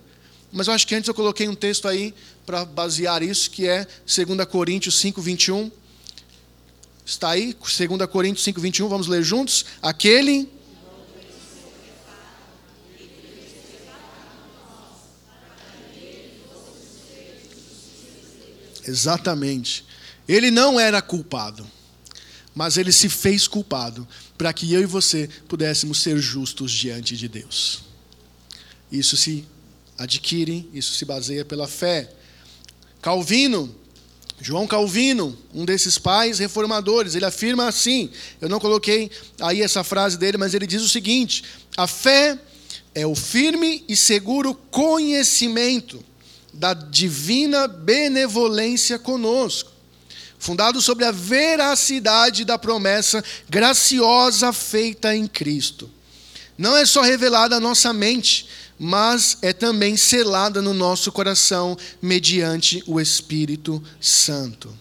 mas 0.52 0.68
eu 0.68 0.74
acho 0.74 0.88
que 0.88 0.96
antes 0.96 1.08
eu 1.08 1.14
coloquei 1.14 1.48
um 1.48 1.56
texto 1.56 1.88
aí 1.88 2.14
para 2.46 2.66
basear 2.66 3.22
isso, 3.22 3.50
que 3.52 3.68
é 3.68 3.86
2 4.06 4.46
Coríntios 4.46 5.00
5, 5.00 5.22
21 5.22 5.72
Está 7.08 7.30
aí, 7.30 7.54
2 7.54 8.06
Coríntios 8.12 8.44
5, 8.44 8.60
21, 8.60 8.90
vamos 8.90 9.08
ler 9.08 9.24
juntos? 9.24 9.64
Aquele. 9.82 10.52
Exatamente. 18.86 19.86
Ele 20.28 20.52
não 20.52 20.78
era 20.78 21.02
culpado, 21.02 21.66
mas 22.58 22.76
ele 22.76 22.92
se 22.92 23.08
fez 23.08 23.48
culpado 23.48 24.08
para 24.36 24.52
que 24.52 24.74
eu 24.74 24.82
e 24.82 24.86
você 24.88 25.30
pudéssemos 25.48 26.02
ser 26.02 26.18
justos 26.18 26.72
diante 26.72 27.16
de 27.16 27.28
Deus. 27.28 27.84
Isso 28.92 29.16
se 29.16 29.46
adquire, 29.96 30.68
isso 30.74 30.96
se 30.96 31.06
baseia 31.06 31.46
pela 31.46 31.68
fé. 31.68 32.12
Calvino 33.00 33.76
João 34.42 34.66
Calvino, 34.66 35.38
um 35.54 35.66
desses 35.66 36.00
pais 36.00 36.40
reformadores, 36.40 37.14
ele 37.14 37.26
afirma 37.26 37.68
assim: 37.68 38.10
eu 38.42 38.50
não 38.50 38.60
coloquei 38.60 39.12
aí 39.40 39.62
essa 39.62 39.84
frase 39.84 40.18
dele, 40.18 40.38
mas 40.38 40.56
ele 40.56 40.66
diz 40.66 40.82
o 40.82 40.90
seguinte: 40.90 41.44
a 41.76 41.86
fé 41.86 42.40
é 42.96 43.06
o 43.06 43.14
firme 43.14 43.86
e 43.88 43.96
seguro 43.96 44.56
conhecimento 44.72 46.04
da 46.52 46.74
divina 46.74 47.68
benevolência 47.68 48.98
conosco, 48.98 49.72
fundado 50.40 50.82
sobre 50.82 51.06
a 51.06 51.12
veracidade 51.12 52.46
da 52.46 52.58
promessa 52.58 53.24
graciosa 53.50 54.54
feita 54.54 55.16
em 55.16 55.28
Cristo. 55.28 55.90
Não 56.58 56.76
é 56.76 56.86
só 56.86 57.02
revelada 57.02 57.58
à 57.58 57.60
nossa 57.60 57.94
mente, 57.94 58.48
mas 58.80 59.38
é 59.42 59.54
também 59.54 59.98
selada 59.98 60.62
no 60.62 60.74
nosso 60.74 61.12
coração 61.12 61.78
mediante 62.02 62.84
o 62.88 63.00
Espírito 63.00 63.84
Santo. 64.00 64.76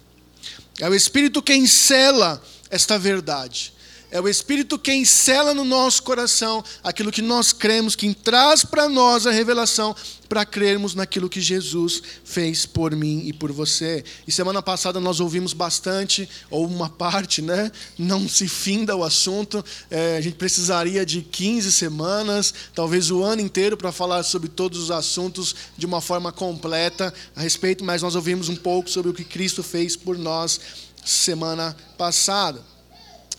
É 0.80 0.88
o 0.88 0.94
Espírito 0.94 1.42
quem 1.42 1.66
sela 1.66 2.42
esta 2.70 2.98
verdade. 2.98 3.72
É 4.10 4.20
o 4.20 4.28
Espírito 4.28 4.78
quem 4.78 5.04
sela 5.04 5.52
no 5.52 5.64
nosso 5.64 6.02
coração 6.02 6.62
aquilo 6.82 7.10
que 7.10 7.22
nós 7.22 7.52
cremos, 7.52 7.96
quem 7.96 8.12
traz 8.12 8.64
para 8.64 8.88
nós 8.88 9.26
a 9.26 9.32
revelação 9.32 9.96
para 10.28 10.44
crermos 10.44 10.94
naquilo 10.94 11.28
que 11.28 11.40
Jesus 11.40 12.02
fez 12.25 12.66
por 12.66 12.94
mim 12.94 13.22
e 13.26 13.32
por 13.32 13.52
você. 13.52 14.04
E 14.26 14.32
semana 14.32 14.62
passada 14.62 15.00
nós 15.00 15.20
ouvimos 15.20 15.52
bastante, 15.52 16.28
ou 16.50 16.66
uma 16.66 16.88
parte, 16.88 17.40
né? 17.42 17.70
Não 17.98 18.28
se 18.28 18.48
finda 18.48 18.94
o 18.96 19.04
assunto. 19.04 19.64
É, 19.90 20.16
a 20.16 20.20
gente 20.20 20.36
precisaria 20.36 21.04
de 21.06 21.22
15 21.22 21.72
semanas, 21.72 22.52
talvez 22.75 23.10
o 23.10 23.22
ano 23.22 23.42
inteiro, 23.42 23.76
para 23.76 23.92
falar 23.92 24.22
sobre 24.22 24.48
todos 24.48 24.78
os 24.78 24.90
assuntos 24.90 25.54
de 25.76 25.86
uma 25.86 26.00
forma 26.00 26.32
completa 26.32 27.12
a 27.34 27.40
respeito, 27.40 27.84
mas 27.84 28.02
nós 28.02 28.14
ouvimos 28.14 28.48
um 28.48 28.56
pouco 28.56 28.90
sobre 28.90 29.10
o 29.10 29.14
que 29.14 29.25
Cristo 29.25 29.62
fez 29.62 29.96
por 29.96 30.18
nós 30.18 30.60
semana 31.04 31.76
passada. 31.96 32.75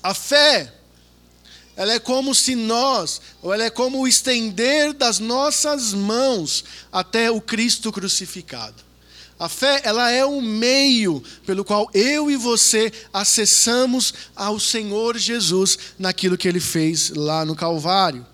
A 0.08 0.14
fé, 0.14 0.72
ela 1.76 1.92
é 1.92 2.00
como 2.00 2.34
se 2.34 2.56
nós, 2.56 3.20
ou 3.42 3.54
ela 3.54 3.66
é 3.66 3.70
como 3.70 4.00
o 4.00 4.08
estender 4.08 4.94
das 4.94 5.20
nossas 5.20 5.94
mãos 5.94 6.64
até 6.90 7.30
o 7.30 7.42
Cristo 7.42 7.92
crucificado. 7.92 8.82
A 9.38 9.50
fé, 9.50 9.82
ela 9.84 10.10
é 10.10 10.24
o 10.24 10.42
meio 10.42 11.22
pelo 11.46 11.66
qual 11.66 11.90
eu 11.94 12.32
e 12.32 12.38
você 12.38 12.90
acessamos 13.12 14.14
ao 14.34 14.62
Senhor 14.62 15.18
Jesus 15.18 15.78
naquilo 16.00 16.38
que 16.38 16.48
ele 16.48 16.62
fez 16.62 17.10
lá 17.10 17.44
no 17.44 17.54
Calvário. 17.54 18.26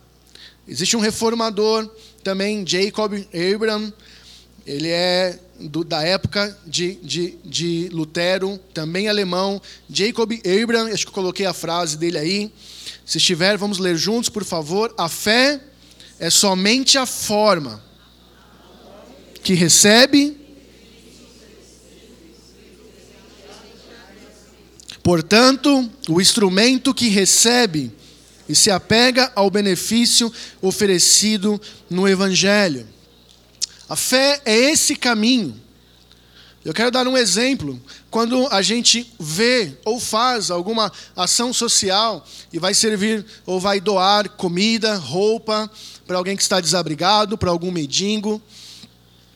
Existe 0.67 0.95
um 0.95 0.99
reformador 0.99 1.89
também, 2.23 2.63
Jacob 2.67 3.15
Abraham, 3.33 3.91
ele 4.63 4.89
é 4.89 5.39
do, 5.67 5.83
da 5.83 6.03
época 6.03 6.57
de, 6.65 6.95
de, 6.95 7.37
de 7.43 7.89
Lutero, 7.91 8.59
também 8.73 9.07
alemão, 9.07 9.61
Jacob 9.89 10.31
Abraham, 10.61 10.91
acho 10.93 11.05
que 11.05 11.09
eu 11.09 11.13
coloquei 11.13 11.45
a 11.45 11.53
frase 11.53 11.97
dele 11.97 12.17
aí. 12.17 12.51
Se 13.05 13.17
estiver, 13.17 13.57
vamos 13.57 13.79
ler 13.79 13.97
juntos, 13.97 14.29
por 14.29 14.43
favor. 14.43 14.93
A 14.97 15.09
fé 15.09 15.59
é 16.19 16.29
somente 16.29 16.97
a 16.97 17.05
forma 17.05 17.83
que 19.41 19.53
recebe. 19.53 20.37
Portanto, 25.01 25.89
o 26.07 26.21
instrumento 26.21 26.93
que 26.93 27.09
recebe 27.09 27.91
e 28.47 28.55
se 28.55 28.71
apega 28.71 29.31
ao 29.35 29.49
benefício 29.49 30.31
oferecido 30.61 31.59
no 31.89 32.07
Evangelho. 32.07 32.87
A 33.87 33.95
fé 33.95 34.41
é 34.45 34.55
esse 34.55 34.95
caminho. 34.95 35.61
Eu 36.63 36.73
quero 36.73 36.89
dar 36.89 37.07
um 37.07 37.17
exemplo. 37.17 37.81
Quando 38.09 38.47
a 38.47 38.61
gente 38.61 39.11
vê 39.19 39.77
ou 39.83 39.99
faz 39.99 40.49
alguma 40.49 40.91
ação 41.15 41.51
social 41.51 42.25
e 42.53 42.59
vai 42.59 42.73
servir 42.73 43.25
ou 43.45 43.59
vai 43.59 43.81
doar 43.81 44.29
comida, 44.29 44.95
roupa 44.95 45.69
para 46.07 46.17
alguém 46.17 46.37
que 46.37 46.43
está 46.43 46.61
desabrigado, 46.61 47.37
para 47.37 47.49
algum 47.49 47.71
mendigo, 47.71 48.41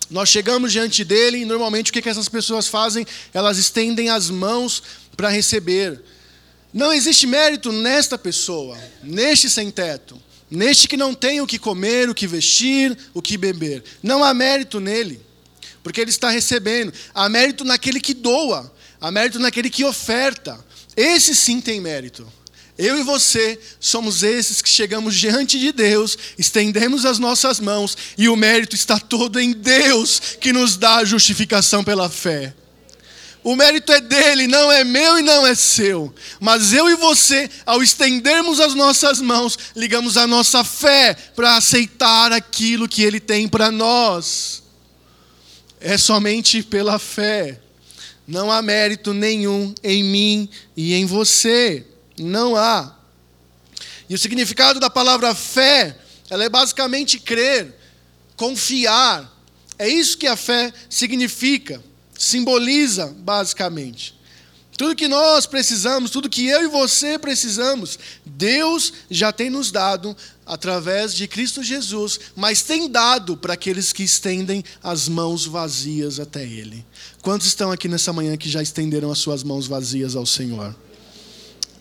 Nós 0.10 0.30
chegamos 0.30 0.72
diante 0.72 1.04
dele 1.04 1.40
e 1.40 1.46
normalmente 1.46 1.90
o 1.90 1.94
que, 1.94 2.02
que 2.02 2.10
essas 2.10 2.30
pessoas 2.30 2.68
fazem? 2.68 3.06
Elas 3.34 3.58
estendem 3.58 4.10
as 4.10 4.30
mãos 4.30 4.82
para 5.18 5.28
receber. 5.28 6.02
Não 6.74 6.94
existe 6.94 7.28
mérito 7.28 7.72
nesta 7.72 8.18
pessoa, 8.18 8.78
neste 9.04 9.50
sem-teto, 9.50 10.18
neste 10.50 10.88
que 10.88 10.98
não 10.98 11.14
tem 11.14 11.42
o 11.42 11.48
que 11.48 11.60
comer, 11.60 12.10
o 12.10 12.16
que 12.16 12.28
vestir, 12.28 12.98
o 13.14 13.22
que 13.22 13.38
beber. 13.38 13.84
Não 14.02 14.24
há 14.24 14.34
mérito 14.34 14.80
nele, 14.80 15.20
porque 15.84 16.02
ele 16.02 16.10
está 16.10 16.30
recebendo. 16.30 16.94
Há 17.14 17.28
mérito 17.30 17.64
naquele 17.64 18.00
que 18.00 18.14
doa, 18.14 18.74
há 19.00 19.12
mérito 19.12 19.40
naquele 19.40 19.70
que 19.70 19.84
oferta. 19.84 20.64
Esse 20.96 21.36
sim 21.36 21.62
tem 21.62 21.80
mérito. 21.80 22.28
Eu 22.78 23.00
e 23.00 23.04
você 23.04 23.60
somos 23.80 24.22
esses 24.22 24.62
que 24.62 24.70
chegamos 24.70 25.16
diante 25.16 25.60
de 25.60 25.72
Deus, 25.72 26.16
estendemos 26.38 27.06
as 27.06 27.18
nossas 27.18 27.60
mãos 27.60 27.98
e 28.16 28.30
o 28.30 28.36
mérito 28.36 28.76
está 28.76 29.00
todo 29.00 29.40
em 29.40 29.52
Deus 29.52 30.22
que 30.40 30.54
nos 30.54 30.78
dá 30.78 30.98
a 30.98 31.06
justificação 31.06 31.84
pela 31.84 32.08
fé. 32.08 32.54
O 33.44 33.56
mérito 33.56 33.92
é 33.92 34.02
dele, 34.02 34.48
não 34.48 34.72
é 34.72 34.84
meu 34.84 35.20
e 35.20 35.22
não 35.22 35.48
é 35.48 35.56
seu. 35.56 36.14
Mas 36.40 36.74
eu 36.74 36.90
e 36.90 36.96
você, 36.96 37.50
ao 37.66 37.82
estendermos 37.82 38.60
as 38.60 38.74
nossas 38.74 39.22
mãos, 39.22 39.58
ligamos 39.76 40.18
a 40.18 40.28
nossa 40.28 40.64
fé 40.64 41.14
para 41.36 41.56
aceitar 41.56 42.32
aquilo 42.32 42.88
que 42.88 43.04
ele 43.04 43.20
tem 43.20 43.48
para 43.48 43.72
nós. 43.72 44.64
É 45.80 45.98
somente 45.98 46.62
pela 46.64 47.00
fé. 47.00 47.60
Não 48.28 48.52
há 48.52 48.62
mérito 48.62 49.14
nenhum 49.14 49.74
em 49.82 50.04
mim 50.04 50.50
e 50.76 50.94
em 50.94 51.06
você. 51.06 51.86
Não 52.18 52.56
há. 52.56 52.98
E 54.10 54.16
o 54.16 54.18
significado 54.18 54.80
da 54.80 54.90
palavra 54.90 55.34
fé, 55.36 55.98
ela 56.30 56.44
é 56.44 56.50
basicamente 56.50 57.20
crer, 57.20 57.74
confiar. 58.36 59.34
É 59.78 59.88
isso 59.88 60.18
que 60.18 60.28
a 60.28 60.36
fé 60.36 60.74
significa, 60.90 61.84
simboliza 62.18 63.14
basicamente. 63.20 64.18
Tudo 64.78 64.96
que 64.96 65.08
nós 65.08 65.48
precisamos, 65.48 66.12
tudo 66.12 66.30
que 66.30 66.46
eu 66.46 66.64
e 66.64 66.68
você 66.68 67.18
precisamos, 67.18 67.98
Deus 68.24 68.94
já 69.10 69.32
tem 69.32 69.50
nos 69.50 69.72
dado 69.72 70.16
através 70.46 71.16
de 71.16 71.28
Cristo 71.28 71.64
Jesus, 71.64 72.20
mas 72.36 72.62
tem 72.62 72.88
dado 72.88 73.36
para 73.36 73.56
aqueles 73.56 73.92
que 73.92 74.04
estendem 74.04 74.64
as 74.84 75.10
mãos 75.10 75.48
vazias 75.48 76.20
até 76.20 76.44
Ele. 76.44 76.86
Quantos 77.24 77.48
estão 77.48 77.72
aqui 77.72 77.88
nessa 77.88 78.14
manhã 78.14 78.38
que 78.38 78.50
já 78.50 78.62
estenderam 78.62 79.12
as 79.12 79.18
suas 79.18 79.42
mãos 79.42 79.66
vazias 79.66 80.16
ao 80.16 80.28
Senhor? 80.28 80.76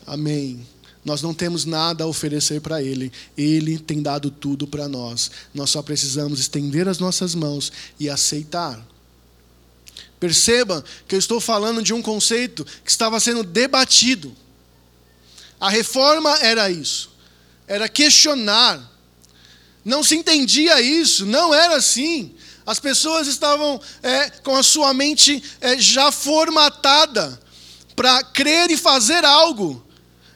Amém. 0.07 0.65
Nós 1.05 1.21
não 1.21 1.35
temos 1.35 1.65
nada 1.65 2.03
a 2.03 2.07
oferecer 2.07 2.61
para 2.61 2.81
Ele. 2.81 3.11
Ele 3.37 3.77
tem 3.77 4.01
dado 4.01 4.31
tudo 4.31 4.65
para 4.65 4.89
nós. 4.89 5.29
Nós 5.53 5.69
só 5.69 5.83
precisamos 5.83 6.39
estender 6.39 6.87
as 6.87 6.97
nossas 6.97 7.35
mãos 7.35 7.71
e 7.99 8.09
aceitar. 8.09 8.83
Perceba 10.19 10.83
que 11.07 11.15
eu 11.15 11.19
estou 11.19 11.39
falando 11.39 11.81
de 11.81 11.93
um 11.93 12.01
conceito 12.01 12.65
que 12.83 12.89
estava 12.89 13.19
sendo 13.19 13.43
debatido. 13.43 14.35
A 15.59 15.69
reforma 15.69 16.37
era 16.41 16.69
isso, 16.69 17.11
era 17.67 17.87
questionar. 17.87 18.81
Não 19.85 20.03
se 20.03 20.15
entendia 20.15 20.81
isso, 20.81 21.25
não 21.25 21.53
era 21.53 21.75
assim. 21.75 22.33
As 22.65 22.79
pessoas 22.79 23.27
estavam 23.27 23.79
é, 24.03 24.29
com 24.29 24.55
a 24.55 24.63
sua 24.63 24.93
mente 24.93 25.41
é, 25.61 25.77
já 25.77 26.11
formatada 26.11 27.39
para 27.95 28.23
crer 28.23 28.69
e 28.69 28.77
fazer 28.77 29.23
algo 29.23 29.83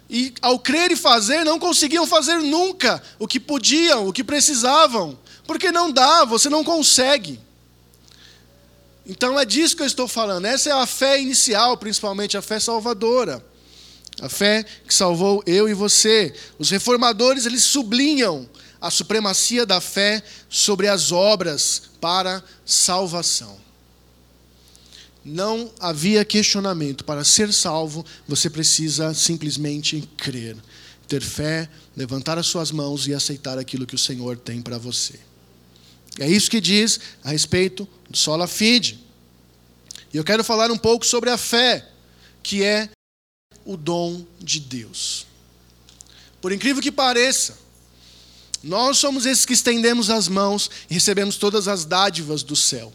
e 0.10 0.34
ao 0.42 0.60
crer 0.60 0.92
e 0.92 0.96
fazer, 0.96 1.46
não 1.46 1.58
conseguiam 1.58 2.06
fazer 2.06 2.40
nunca 2.40 3.02
o 3.18 3.26
que 3.26 3.40
podiam, 3.40 4.08
o 4.08 4.12
que 4.12 4.26
precisavam, 4.26 5.18
porque 5.48 5.72
não 5.72 5.90
dá, 5.90 6.26
você 6.26 6.50
não 6.50 6.66
consegue. 6.66 7.40
Então 9.12 9.38
é 9.38 9.44
disso 9.44 9.76
que 9.76 9.84
eu 9.84 9.88
estou 9.88 10.08
falando. 10.08 10.46
Essa 10.46 10.70
é 10.70 10.72
a 10.72 10.86
fé 10.86 11.20
inicial, 11.20 11.76
principalmente 11.76 12.38
a 12.38 12.42
fé 12.42 12.60
salvadora. 12.62 13.46
A 14.22 14.30
fé 14.30 14.64
que 14.88 14.94
salvou 14.94 15.44
eu 15.46 15.68
e 15.68 15.74
você. 15.74 16.34
Os 16.58 16.70
reformadores, 16.70 17.46
eles 17.46 17.64
sublinham 17.64 18.50
a 18.80 18.90
supremacia 18.90 19.66
da 19.66 19.82
fé 19.82 20.24
sobre 20.50 20.88
as 20.88 21.12
obras 21.12 21.84
para 22.00 22.42
salvação 22.66 23.60
não 25.24 25.72
havia 25.80 26.26
questionamento. 26.26 27.04
Para 27.04 27.24
ser 27.24 27.54
salvo, 27.54 28.06
você 28.28 28.50
precisa 28.50 29.14
simplesmente 29.14 30.02
crer, 30.18 30.58
ter 31.08 31.22
fé, 31.22 31.70
levantar 31.96 32.38
as 32.38 32.48
suas 32.48 32.72
mãos 32.72 33.08
e 33.08 33.14
aceitar 33.14 33.58
aquilo 33.58 33.86
que 33.86 33.96
o 33.96 34.00
Senhor 34.00 34.38
tem 34.38 34.62
para 34.62 34.78
você. 34.78 35.20
É 36.20 36.28
isso 36.28 36.50
que 36.50 36.60
diz 36.60 37.00
a 37.24 37.32
respeito 37.32 37.88
sola 38.18 38.48
fide. 38.48 39.00
E 40.14 40.18
eu 40.18 40.24
quero 40.24 40.44
falar 40.44 40.72
um 40.72 40.78
pouco 40.78 41.06
sobre 41.06 41.30
a 41.30 41.38
fé, 41.38 41.88
que 42.44 42.64
é 42.64 42.90
o 43.66 43.78
dom 43.78 44.26
de 44.40 44.60
Deus. 44.60 45.26
Por 46.42 46.52
incrível 46.52 46.82
que 46.82 46.92
pareça, 46.92 47.58
nós 48.64 48.98
somos 48.98 49.26
esses 49.26 49.46
que 49.46 49.54
estendemos 49.54 50.10
as 50.10 50.28
mãos 50.28 50.70
e 50.90 50.94
recebemos 50.94 51.38
todas 51.38 51.68
as 51.68 51.86
dádivas 51.86 52.44
do 52.44 52.56
céu. 52.56 52.94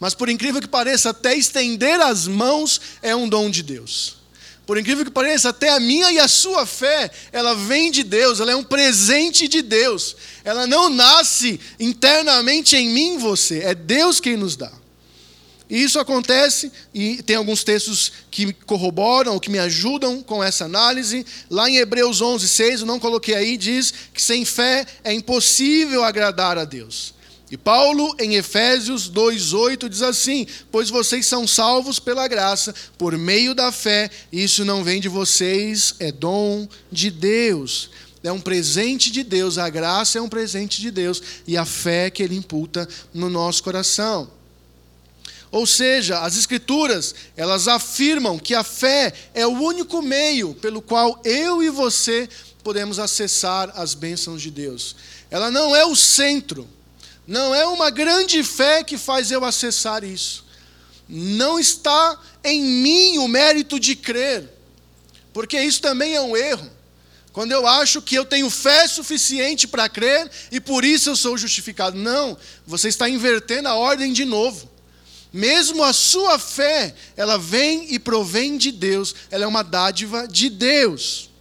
Mas 0.00 0.14
por 0.14 0.28
incrível 0.28 0.60
que 0.60 0.68
pareça, 0.68 1.10
até 1.10 1.36
estender 1.36 2.00
as 2.00 2.26
mãos 2.26 2.80
é 3.00 3.14
um 3.14 3.28
dom 3.28 3.50
de 3.50 3.62
Deus. 3.62 4.21
Por 4.66 4.78
incrível 4.78 5.04
que 5.04 5.10
pareça, 5.10 5.48
até 5.48 5.70
a 5.70 5.80
minha 5.80 6.12
e 6.12 6.18
a 6.18 6.28
sua 6.28 6.64
fé, 6.64 7.10
ela 7.32 7.54
vem 7.54 7.90
de 7.90 8.04
Deus, 8.04 8.38
ela 8.38 8.52
é 8.52 8.56
um 8.56 8.62
presente 8.62 9.48
de 9.48 9.60
Deus. 9.60 10.16
Ela 10.44 10.66
não 10.66 10.88
nasce 10.88 11.60
internamente 11.80 12.76
em 12.76 12.88
mim, 12.88 13.18
você, 13.18 13.58
é 13.60 13.74
Deus 13.74 14.20
quem 14.20 14.36
nos 14.36 14.56
dá. 14.56 14.70
E 15.68 15.82
isso 15.82 15.98
acontece, 15.98 16.70
e 16.92 17.22
tem 17.22 17.34
alguns 17.34 17.64
textos 17.64 18.12
que 18.30 18.52
corroboram, 18.52 19.38
que 19.38 19.50
me 19.50 19.58
ajudam 19.58 20.22
com 20.22 20.44
essa 20.44 20.66
análise. 20.66 21.24
Lá 21.48 21.68
em 21.68 21.78
Hebreus 21.78 22.20
11, 22.20 22.46
6, 22.46 22.80
eu 22.80 22.86
não 22.86 23.00
coloquei 23.00 23.34
aí, 23.34 23.56
diz 23.56 23.92
que 24.12 24.20
sem 24.20 24.44
fé 24.44 24.86
é 25.02 25.14
impossível 25.14 26.04
agradar 26.04 26.58
a 26.58 26.64
Deus. 26.64 27.14
E 27.52 27.56
Paulo, 27.58 28.16
em 28.18 28.36
Efésios 28.36 29.10
2,8, 29.10 29.86
diz 29.86 30.00
assim: 30.00 30.46
Pois 30.70 30.88
vocês 30.88 31.26
são 31.26 31.46
salvos 31.46 31.98
pela 31.98 32.26
graça, 32.26 32.74
por 32.96 33.14
meio 33.18 33.54
da 33.54 33.70
fé, 33.70 34.10
isso 34.32 34.64
não 34.64 34.82
vem 34.82 35.02
de 35.02 35.08
vocês, 35.10 35.94
é 35.98 36.10
dom 36.10 36.66
de 36.90 37.10
Deus. 37.10 37.90
É 38.24 38.32
um 38.32 38.40
presente 38.40 39.12
de 39.12 39.22
Deus, 39.22 39.58
a 39.58 39.68
graça 39.68 40.16
é 40.16 40.22
um 40.22 40.30
presente 40.30 40.80
de 40.80 40.90
Deus, 40.90 41.22
e 41.46 41.54
a 41.58 41.66
fé 41.66 42.08
que 42.08 42.22
Ele 42.22 42.36
imputa 42.36 42.88
no 43.12 43.28
nosso 43.28 43.62
coração. 43.62 44.30
Ou 45.50 45.66
seja, 45.66 46.20
as 46.20 46.38
Escrituras, 46.38 47.14
elas 47.36 47.68
afirmam 47.68 48.38
que 48.38 48.54
a 48.54 48.64
fé 48.64 49.12
é 49.34 49.46
o 49.46 49.60
único 49.60 50.00
meio 50.00 50.54
pelo 50.54 50.80
qual 50.80 51.20
eu 51.22 51.62
e 51.62 51.68
você 51.68 52.30
podemos 52.64 52.98
acessar 52.98 53.70
as 53.76 53.92
bênçãos 53.92 54.40
de 54.40 54.50
Deus. 54.50 54.96
Ela 55.30 55.50
não 55.50 55.76
é 55.76 55.84
o 55.84 55.94
centro 55.94 56.66
não 57.26 57.54
é 57.54 57.64
uma 57.66 57.90
grande 57.90 58.42
fé 58.42 58.82
que 58.82 58.98
faz 58.98 59.30
eu 59.30 59.44
acessar 59.44 60.02
isso. 60.04 60.44
Não 61.08 61.58
está 61.58 62.18
em 62.42 62.62
mim 62.62 63.18
o 63.18 63.28
mérito 63.28 63.78
de 63.78 63.94
crer, 63.94 64.48
porque 65.32 65.60
isso 65.60 65.80
também 65.80 66.14
é 66.14 66.20
um 66.20 66.36
erro. 66.36 66.70
Quando 67.32 67.52
eu 67.52 67.66
acho 67.66 68.02
que 68.02 68.14
eu 68.14 68.24
tenho 68.24 68.50
fé 68.50 68.86
suficiente 68.86 69.66
para 69.66 69.88
crer 69.88 70.30
e 70.50 70.60
por 70.60 70.84
isso 70.84 71.08
eu 71.08 71.16
sou 71.16 71.38
justificado. 71.38 71.96
Não, 71.96 72.36
você 72.66 72.88
está 72.88 73.08
invertendo 73.08 73.68
a 73.68 73.74
ordem 73.74 74.12
de 74.12 74.24
novo. 74.24 74.70
Mesmo 75.32 75.82
a 75.82 75.94
sua 75.94 76.38
fé, 76.38 76.94
ela 77.16 77.38
vem 77.38 77.94
e 77.94 77.98
provém 77.98 78.58
de 78.58 78.70
Deus, 78.70 79.14
ela 79.30 79.44
é 79.44 79.46
uma 79.46 79.64
dádiva 79.64 80.28
de 80.28 80.50
Deus. 80.50 81.31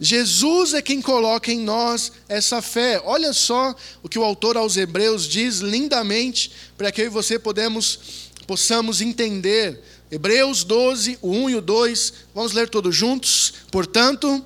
Jesus 0.00 0.74
é 0.74 0.82
quem 0.82 1.02
coloca 1.02 1.50
em 1.50 1.58
nós 1.60 2.12
essa 2.28 2.62
fé. 2.62 3.02
Olha 3.04 3.32
só 3.32 3.74
o 4.02 4.08
que 4.08 4.18
o 4.18 4.24
autor 4.24 4.56
aos 4.56 4.76
Hebreus 4.76 5.26
diz 5.26 5.58
lindamente, 5.58 6.52
para 6.76 6.92
que 6.92 7.02
eu 7.02 7.06
e 7.06 7.08
você 7.10 7.38
podemos, 7.38 8.30
possamos 8.46 9.00
entender. 9.00 9.82
Hebreus 10.10 10.62
12, 10.62 11.18
o 11.20 11.32
1 11.32 11.50
e 11.50 11.54
o 11.56 11.60
2. 11.60 12.12
Vamos 12.34 12.52
ler 12.52 12.68
todos 12.68 12.94
juntos. 12.94 13.54
Portanto, 13.72 14.44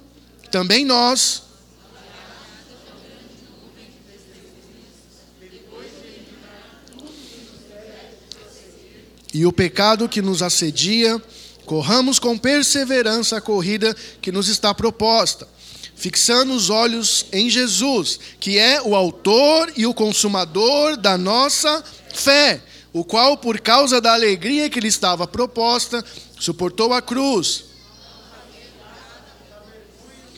também 0.50 0.84
nós. 0.84 1.42
E 9.34 9.46
o 9.46 9.52
pecado 9.52 10.08
que 10.08 10.20
nos 10.20 10.42
assedia 10.42 11.22
Corramos 11.72 12.18
com 12.18 12.36
perseverança 12.36 13.38
a 13.38 13.40
corrida 13.40 13.96
que 14.20 14.30
nos 14.30 14.46
está 14.48 14.74
proposta, 14.74 15.48
fixando 15.96 16.52
os 16.52 16.68
olhos 16.68 17.24
em 17.32 17.48
Jesus, 17.48 18.20
que 18.38 18.58
é 18.58 18.82
o 18.82 18.94
autor 18.94 19.72
e 19.74 19.86
o 19.86 19.94
consumador 19.94 20.98
da 20.98 21.16
nossa 21.16 21.82
fé, 22.12 22.60
o 22.92 23.02
qual, 23.02 23.38
por 23.38 23.58
causa 23.58 24.02
da 24.02 24.12
alegria 24.12 24.68
que 24.68 24.80
lhe 24.80 24.88
estava 24.88 25.26
proposta, 25.26 26.04
suportou 26.38 26.92
a 26.92 27.00
cruz, 27.00 27.64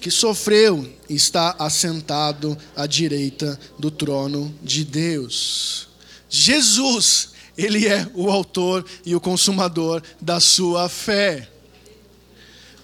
que 0.01 0.12
sofreu 0.12 0.88
e 1.09 1.16
está 1.16 1.57
assentado 1.59 2.57
à 2.77 2.87
direita 2.87 3.59
do 3.77 3.90
trono 3.90 4.55
de 4.62 4.85
Deus. 4.85 5.88
Jesus, 6.31 7.31
ele 7.56 7.86
é 7.86 8.08
o 8.14 8.30
autor 8.30 8.84
e 9.04 9.14
o 9.14 9.20
consumador 9.20 10.02
da 10.20 10.40
sua 10.40 10.88
fé. 10.88 11.48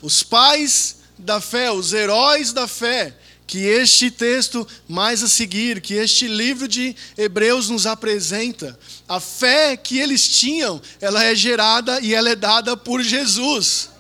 Os 0.03 0.23
pais 0.23 0.97
da 1.19 1.41
fé, 1.41 1.71
os 1.71 1.93
heróis 1.93 2.53
da 2.53 2.67
fé, 2.67 3.15
que 3.47 3.59
este 3.59 4.11
texto 4.11 4.67
mais 4.89 5.23
a 5.25 5.29
seguir, 5.29 5.81
que 5.81 5.95
este 5.95 6.29
livro 6.29 6.69
de 6.69 6.95
Hebreus 7.19 7.69
nos 7.69 7.85
apresenta, 7.85 8.79
a 9.09 9.19
fé 9.19 9.77
que 9.77 9.99
eles 9.99 10.29
tinham, 10.29 10.81
ela 11.01 11.25
é 11.25 11.35
gerada 11.35 12.01
e 12.01 12.15
ela 12.15 12.31
é 12.31 12.37
dada 12.37 12.77
por 12.77 13.03
Jesus. 13.03 13.91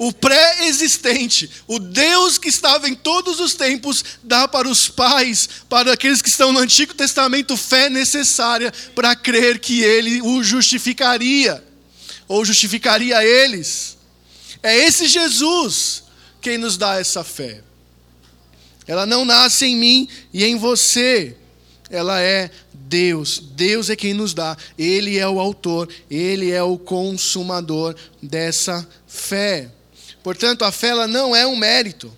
O 0.00 0.14
pré-existente, 0.14 1.50
o 1.66 1.78
Deus 1.78 2.38
que 2.38 2.48
estava 2.48 2.88
em 2.88 2.94
todos 2.94 3.38
os 3.38 3.52
tempos, 3.52 4.02
dá 4.22 4.48
para 4.48 4.66
os 4.66 4.88
pais, 4.88 5.46
para 5.68 5.92
aqueles 5.92 6.22
que 6.22 6.30
estão 6.30 6.54
no 6.54 6.58
Antigo 6.58 6.94
Testamento, 6.94 7.54
fé 7.54 7.90
necessária 7.90 8.72
para 8.94 9.14
crer 9.14 9.58
que 9.58 9.82
ele 9.82 10.22
o 10.22 10.42
justificaria, 10.42 11.62
ou 12.26 12.46
justificaria 12.46 13.22
eles. 13.22 13.98
É 14.62 14.74
esse 14.74 15.06
Jesus 15.06 16.02
quem 16.40 16.56
nos 16.56 16.78
dá 16.78 16.98
essa 16.98 17.22
fé. 17.22 17.62
Ela 18.86 19.04
não 19.04 19.22
nasce 19.26 19.66
em 19.66 19.76
mim 19.76 20.08
e 20.32 20.46
em 20.46 20.56
você. 20.56 21.36
Ela 21.90 22.22
é 22.22 22.50
Deus. 22.72 23.38
Deus 23.38 23.90
é 23.90 23.96
quem 23.96 24.14
nos 24.14 24.32
dá. 24.32 24.56
Ele 24.78 25.18
é 25.18 25.28
o 25.28 25.38
autor, 25.38 25.90
ele 26.10 26.50
é 26.50 26.62
o 26.62 26.78
consumador 26.78 27.94
dessa 28.22 28.88
fé. 29.06 29.70
Portanto, 30.22 30.64
a 30.64 30.72
fé 30.72 30.88
ela 30.88 31.06
não 31.06 31.34
é 31.34 31.46
um 31.46 31.56
mérito. 31.56 32.12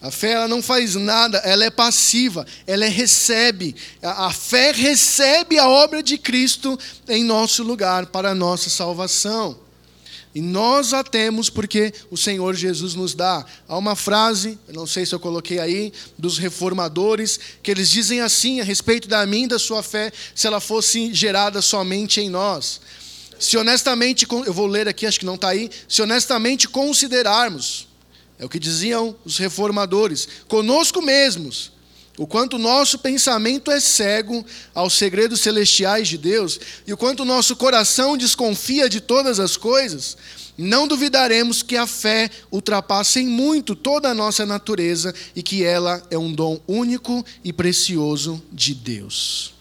A 0.00 0.12
fé 0.12 0.32
ela 0.32 0.46
não 0.46 0.62
faz 0.62 0.94
nada, 0.94 1.38
ela 1.38 1.64
é 1.64 1.70
passiva, 1.70 2.46
ela 2.66 2.84
é 2.84 2.88
recebe. 2.88 3.74
A, 4.00 4.26
a 4.26 4.30
fé 4.30 4.70
recebe 4.70 5.58
a 5.58 5.68
obra 5.68 6.02
de 6.02 6.16
Cristo 6.16 6.78
em 7.08 7.24
nosso 7.24 7.64
lugar 7.64 8.06
para 8.06 8.30
a 8.30 8.34
nossa 8.34 8.70
salvação. 8.70 9.58
E 10.34 10.40
nós 10.40 10.92
a 10.92 11.02
temos 11.02 11.50
porque 11.50 11.92
o 12.12 12.16
Senhor 12.16 12.54
Jesus 12.54 12.94
nos 12.94 13.12
dá. 13.12 13.44
Há 13.66 13.76
uma 13.76 13.96
frase, 13.96 14.56
não 14.68 14.86
sei 14.86 15.04
se 15.04 15.12
eu 15.12 15.18
coloquei 15.18 15.58
aí, 15.58 15.92
dos 16.16 16.38
reformadores, 16.38 17.40
que 17.60 17.70
eles 17.70 17.90
dizem 17.90 18.20
assim 18.20 18.60
a 18.60 18.64
respeito 18.64 19.08
da 19.08 19.26
mim 19.26 19.48
da 19.48 19.58
sua 19.58 19.82
fé, 19.82 20.12
se 20.34 20.46
ela 20.46 20.60
fosse 20.60 21.12
gerada 21.12 21.60
somente 21.60 22.20
em 22.20 22.28
nós. 22.28 22.80
Se 23.38 23.56
honestamente, 23.56 24.26
eu 24.46 24.52
vou 24.52 24.66
ler 24.66 24.88
aqui, 24.88 25.06
acho 25.06 25.20
que 25.20 25.26
não 25.26 25.36
está 25.36 25.48
aí, 25.48 25.70
se 25.88 26.02
honestamente 26.02 26.68
considerarmos, 26.68 27.88
é 28.38 28.44
o 28.44 28.48
que 28.48 28.58
diziam 28.58 29.16
os 29.24 29.38
reformadores, 29.38 30.28
conosco 30.48 31.00
mesmos, 31.00 31.72
o 32.18 32.26
quanto 32.26 32.58
nosso 32.58 32.98
pensamento 32.98 33.70
é 33.70 33.78
cego 33.78 34.44
aos 34.74 34.94
segredos 34.94 35.40
celestiais 35.40 36.08
de 36.08 36.18
Deus 36.18 36.58
e 36.84 36.92
o 36.92 36.96
quanto 36.96 37.24
nosso 37.24 37.54
coração 37.54 38.16
desconfia 38.16 38.88
de 38.88 39.00
todas 39.00 39.38
as 39.38 39.56
coisas, 39.56 40.16
não 40.58 40.88
duvidaremos 40.88 41.62
que 41.62 41.76
a 41.76 41.86
fé 41.86 42.28
ultrapassa 42.50 43.20
em 43.20 43.28
muito 43.28 43.76
toda 43.76 44.08
a 44.08 44.14
nossa 44.14 44.44
natureza 44.44 45.14
e 45.36 45.40
que 45.44 45.62
ela 45.62 46.02
é 46.10 46.18
um 46.18 46.32
dom 46.32 46.60
único 46.66 47.24
e 47.44 47.52
precioso 47.52 48.42
de 48.52 48.74
Deus. 48.74 49.57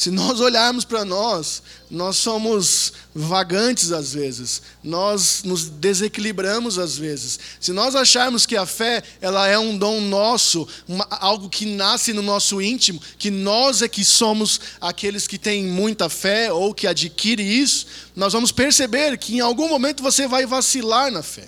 Se 0.00 0.10
nós 0.10 0.40
olharmos 0.40 0.86
para 0.86 1.04
nós, 1.04 1.62
nós 1.90 2.16
somos 2.16 2.90
vagantes 3.14 3.92
às 3.92 4.14
vezes, 4.14 4.62
nós 4.82 5.42
nos 5.44 5.66
desequilibramos 5.68 6.78
às 6.78 6.96
vezes. 6.96 7.38
Se 7.60 7.70
nós 7.70 7.94
acharmos 7.94 8.46
que 8.46 8.56
a 8.56 8.64
fé 8.64 9.02
ela 9.20 9.46
é 9.46 9.58
um 9.58 9.76
dom 9.76 10.00
nosso, 10.00 10.66
uma, 10.88 11.06
algo 11.10 11.50
que 11.50 11.66
nasce 11.66 12.14
no 12.14 12.22
nosso 12.22 12.62
íntimo, 12.62 12.98
que 13.18 13.30
nós 13.30 13.82
é 13.82 13.88
que 13.88 14.02
somos 14.02 14.58
aqueles 14.80 15.26
que 15.26 15.36
têm 15.36 15.66
muita 15.66 16.08
fé 16.08 16.50
ou 16.50 16.72
que 16.72 16.86
adquire 16.86 17.42
isso, 17.42 17.84
nós 18.16 18.32
vamos 18.32 18.50
perceber 18.50 19.18
que 19.18 19.36
em 19.36 19.40
algum 19.40 19.68
momento 19.68 20.02
você 20.02 20.26
vai 20.26 20.46
vacilar 20.46 21.12
na 21.12 21.22
fé. 21.22 21.46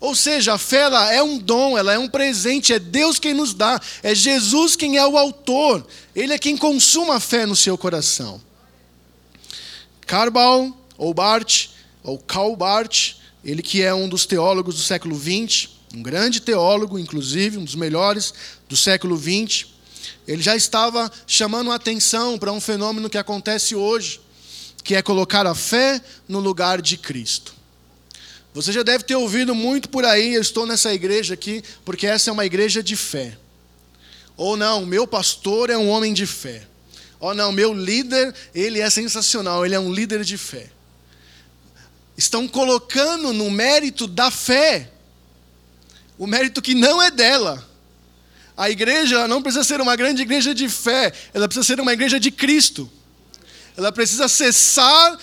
Ou 0.00 0.14
seja, 0.14 0.54
a 0.54 0.58
fé 0.58 0.78
ela 0.78 1.12
é 1.12 1.22
um 1.22 1.36
dom, 1.36 1.76
ela 1.76 1.92
é 1.92 1.98
um 1.98 2.08
presente, 2.08 2.72
é 2.72 2.78
Deus 2.78 3.18
quem 3.18 3.34
nos 3.34 3.52
dá, 3.52 3.78
é 4.02 4.14
Jesus 4.14 4.74
quem 4.74 4.96
é 4.96 5.06
o 5.06 5.18
autor, 5.18 5.86
Ele 6.16 6.32
é 6.32 6.38
quem 6.38 6.56
consuma 6.56 7.16
a 7.16 7.20
fé 7.20 7.44
no 7.44 7.54
seu 7.54 7.76
coração. 7.76 8.40
Carbal, 10.06 10.74
ou 10.96 11.12
Bart, 11.12 11.68
ou 12.02 12.18
Karl 12.18 12.56
Barth, 12.56 13.16
ele 13.44 13.62
que 13.62 13.82
é 13.82 13.94
um 13.94 14.08
dos 14.08 14.26
teólogos 14.26 14.74
do 14.74 14.80
século 14.80 15.16
XX, 15.16 15.68
um 15.94 16.02
grande 16.02 16.40
teólogo, 16.40 16.98
inclusive, 16.98 17.58
um 17.58 17.64
dos 17.64 17.74
melhores 17.74 18.32
do 18.68 18.76
século 18.76 19.16
XX, 19.16 19.66
ele 20.26 20.42
já 20.42 20.56
estava 20.56 21.10
chamando 21.26 21.70
a 21.70 21.74
atenção 21.74 22.38
para 22.38 22.52
um 22.52 22.60
fenômeno 22.60 23.10
que 23.10 23.18
acontece 23.18 23.74
hoje, 23.74 24.20
que 24.82 24.94
é 24.94 25.02
colocar 25.02 25.46
a 25.46 25.54
fé 25.54 26.00
no 26.28 26.40
lugar 26.40 26.80
de 26.80 26.96
Cristo. 26.96 27.59
Você 28.52 28.72
já 28.72 28.82
deve 28.82 29.04
ter 29.04 29.14
ouvido 29.14 29.54
muito 29.54 29.88
por 29.88 30.04
aí, 30.04 30.34
eu 30.34 30.42
estou 30.42 30.66
nessa 30.66 30.92
igreja 30.92 31.34
aqui, 31.34 31.62
porque 31.84 32.06
essa 32.06 32.30
é 32.30 32.32
uma 32.32 32.44
igreja 32.44 32.82
de 32.82 32.96
fé. 32.96 33.36
Ou 34.36 34.56
não, 34.56 34.84
meu 34.84 35.06
pastor 35.06 35.70
é 35.70 35.76
um 35.76 35.88
homem 35.88 36.12
de 36.12 36.26
fé. 36.26 36.66
Ou 37.20 37.34
não, 37.34 37.52
meu 37.52 37.72
líder, 37.72 38.34
ele 38.54 38.80
é 38.80 38.90
sensacional, 38.90 39.64
ele 39.64 39.74
é 39.74 39.80
um 39.80 39.92
líder 39.92 40.24
de 40.24 40.36
fé. 40.36 40.70
Estão 42.16 42.48
colocando 42.48 43.32
no 43.32 43.50
mérito 43.50 44.06
da 44.06 44.30
fé, 44.30 44.90
o 46.18 46.26
mérito 46.26 46.60
que 46.60 46.74
não 46.74 47.00
é 47.00 47.10
dela. 47.10 47.66
A 48.56 48.68
igreja 48.68 49.28
não 49.28 49.40
precisa 49.40 49.62
ser 49.62 49.80
uma 49.80 49.94
grande 49.94 50.22
igreja 50.22 50.54
de 50.54 50.68
fé, 50.68 51.12
ela 51.32 51.46
precisa 51.46 51.66
ser 51.66 51.80
uma 51.80 51.92
igreja 51.92 52.18
de 52.18 52.30
Cristo. 52.30 52.90
Ela 53.76 53.92
precisa 53.92 54.28
cessar 54.28 55.18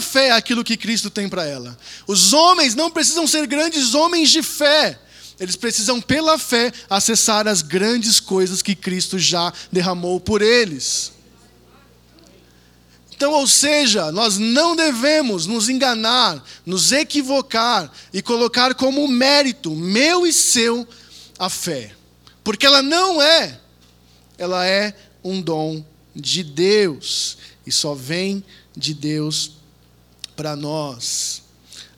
fé 0.00 0.30
aquilo 0.30 0.64
que 0.64 0.76
Cristo 0.76 1.10
tem 1.10 1.28
para 1.28 1.44
ela. 1.44 1.76
Os 2.06 2.32
homens 2.32 2.74
não 2.74 2.90
precisam 2.90 3.26
ser 3.26 3.46
grandes 3.46 3.94
homens 3.94 4.30
de 4.30 4.42
fé. 4.42 4.98
Eles 5.40 5.56
precisam, 5.56 6.00
pela 6.00 6.38
fé, 6.38 6.72
acessar 6.88 7.48
as 7.48 7.62
grandes 7.62 8.20
coisas 8.20 8.62
que 8.62 8.74
Cristo 8.74 9.18
já 9.18 9.52
derramou 9.70 10.20
por 10.20 10.40
eles. 10.42 11.12
Então, 13.22 13.32
ou 13.32 13.46
seja, 13.46 14.10
nós 14.10 14.36
não 14.36 14.74
devemos 14.74 15.46
nos 15.46 15.68
enganar, 15.68 16.44
nos 16.66 16.90
equivocar 16.90 17.90
e 18.12 18.20
colocar 18.20 18.74
como 18.74 19.06
mérito 19.06 19.70
meu 19.70 20.26
e 20.26 20.32
seu 20.32 20.86
a 21.38 21.48
fé. 21.48 21.92
Porque 22.42 22.66
ela 22.66 22.82
não 22.82 23.22
é, 23.22 23.60
ela 24.36 24.66
é 24.66 24.94
um 25.22 25.40
dom 25.40 25.84
de 26.14 26.42
Deus 26.42 27.38
e 27.66 27.70
só 27.70 27.94
vem 27.94 28.44
de 28.76 28.92
Deus 28.92 29.52
para 30.36 30.56
nós. 30.56 31.42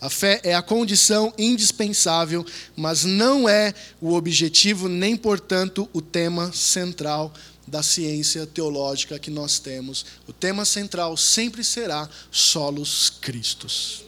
A 0.00 0.10
fé 0.10 0.40
é 0.44 0.54
a 0.54 0.60
condição 0.60 1.32
indispensável, 1.38 2.44
mas 2.76 3.04
não 3.04 3.48
é 3.48 3.72
o 4.00 4.12
objetivo, 4.12 4.88
nem, 4.88 5.16
portanto, 5.16 5.88
o 5.92 6.02
tema 6.02 6.52
central 6.52 7.32
da 7.66 7.82
ciência 7.82 8.46
teológica 8.46 9.18
que 9.18 9.30
nós 9.30 9.58
temos. 9.58 10.04
O 10.26 10.32
tema 10.32 10.64
central 10.64 11.16
sempre 11.16 11.64
será 11.64 12.08
solos 12.30 13.10
Cristos. 13.20 14.04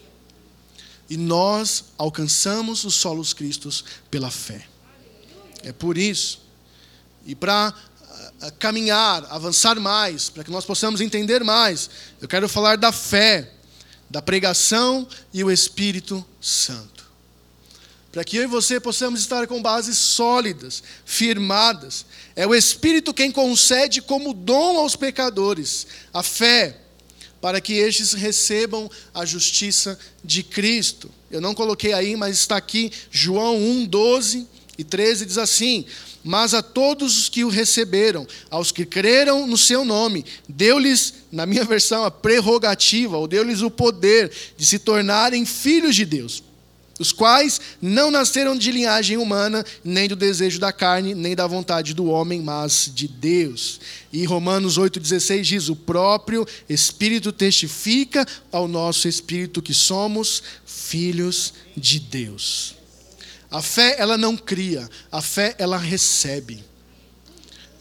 E 1.09 1.17
nós 1.17 1.85
alcançamos 1.97 2.85
os 2.85 2.95
solos 2.95 3.33
Cristos 3.33 3.85
pela 4.11 4.31
fé. 4.31 4.67
É 5.63 5.73
por 5.73 5.97
isso. 5.97 6.41
E 7.25 7.35
para 7.35 7.75
caminhar, 8.59 9.25
avançar 9.31 9.81
mais, 9.81 10.29
para 10.29 10.45
que 10.45 10.51
nós 10.51 10.65
possamos 10.65 11.01
entender 11.01 11.43
mais. 11.43 11.89
Eu 12.21 12.29
quero 12.29 12.49
falar 12.49 12.77
da 12.77 12.93
fé, 12.93 13.51
da 14.09 14.23
pregação 14.23 15.07
e 15.33 15.43
o 15.43 15.51
Espírito 15.51 16.25
Santo. 16.41 17.05
Para 18.13 18.25
que 18.25 18.37
eu 18.39 18.45
e 18.45 18.47
você 18.47 18.81
possamos 18.81 19.21
estar 19.21 19.47
com 19.47 19.61
bases 19.61 19.99
sólidas, 19.99 20.83
firmadas. 21.05 22.07
É 22.35 22.47
o 22.47 22.55
Espírito 22.55 23.13
quem 23.13 23.31
concede 23.31 24.01
como 24.01 24.33
dom 24.33 24.79
aos 24.79 24.97
pecadores 24.97 25.87
a 26.15 26.23
fé, 26.23 26.81
para 27.43 27.61
que 27.61 27.75
estes 27.75 28.15
recebam 28.15 28.91
a 29.13 29.27
justiça 29.27 29.99
de 30.25 30.43
Cristo. 30.43 31.11
Eu 31.31 31.43
não 31.43 31.55
coloquei 31.55 31.93
aí, 31.93 32.17
mas 32.17 32.39
está 32.39 32.57
aqui, 32.57 32.91
João 33.11 33.57
1, 33.57 33.85
12 33.85 34.47
e 34.79 34.85
13 34.85 35.27
diz 35.27 35.37
assim: 35.37 35.85
mas 36.27 36.55
a 36.55 36.61
todos 36.61 37.17
os 37.17 37.29
que 37.29 37.45
o 37.45 37.49
receberam, 37.49 38.27
aos 38.51 38.73
que 38.73 38.85
creram 38.85 39.47
no 39.47 39.57
seu 39.57 39.85
nome, 39.85 40.25
deu-lhes, 40.49 41.15
na 41.31 41.47
minha 41.47 41.65
versão, 41.65 42.05
a 42.05 42.11
prerrogativa, 42.11 43.17
ou 43.17 43.29
deu-lhes 43.29 43.63
o 43.63 43.71
poder 43.71 44.33
de 44.57 44.67
se 44.67 44.81
tornarem 44.81 45.47
filhos 45.47 45.95
de 45.95 46.05
Deus, 46.05 46.43
os 46.99 47.13
quais 47.13 47.61
não 47.81 48.11
nasceram 48.11 48.59
de 48.59 48.73
linhagem 48.73 49.17
humana, 49.17 49.65
nem 49.85 50.09
do 50.09 50.17
desejo 50.17 50.59
da 50.59 50.73
carne, 50.73 51.15
nem 51.15 51.37
da 51.37 51.47
vontade 51.47 51.95
do 51.95 52.07
homem, 52.07 52.43
mas 52.43 52.91
de 52.93 53.07
Deus. 53.07 53.79
E 54.13 54.25
Romanos 54.25 54.77
8,16 54.77 55.43
diz: 55.43 55.69
O 55.69 55.77
próprio 55.77 56.45
Espírito 56.69 57.31
testifica 57.31 58.27
ao 58.51 58.67
nosso 58.67 59.07
espírito 59.07 59.63
que 59.63 59.75
somos 59.75 60.43
filhos 60.65 61.55
de 61.77 62.01
Deus. 62.01 62.76
A 63.51 63.63
fé, 63.63 63.97
ela 63.99 64.19
não 64.19 64.37
cria, 64.37 64.89
a 65.11 65.23
fé, 65.23 65.55
ela 65.59 65.79
recebe. 65.79 66.65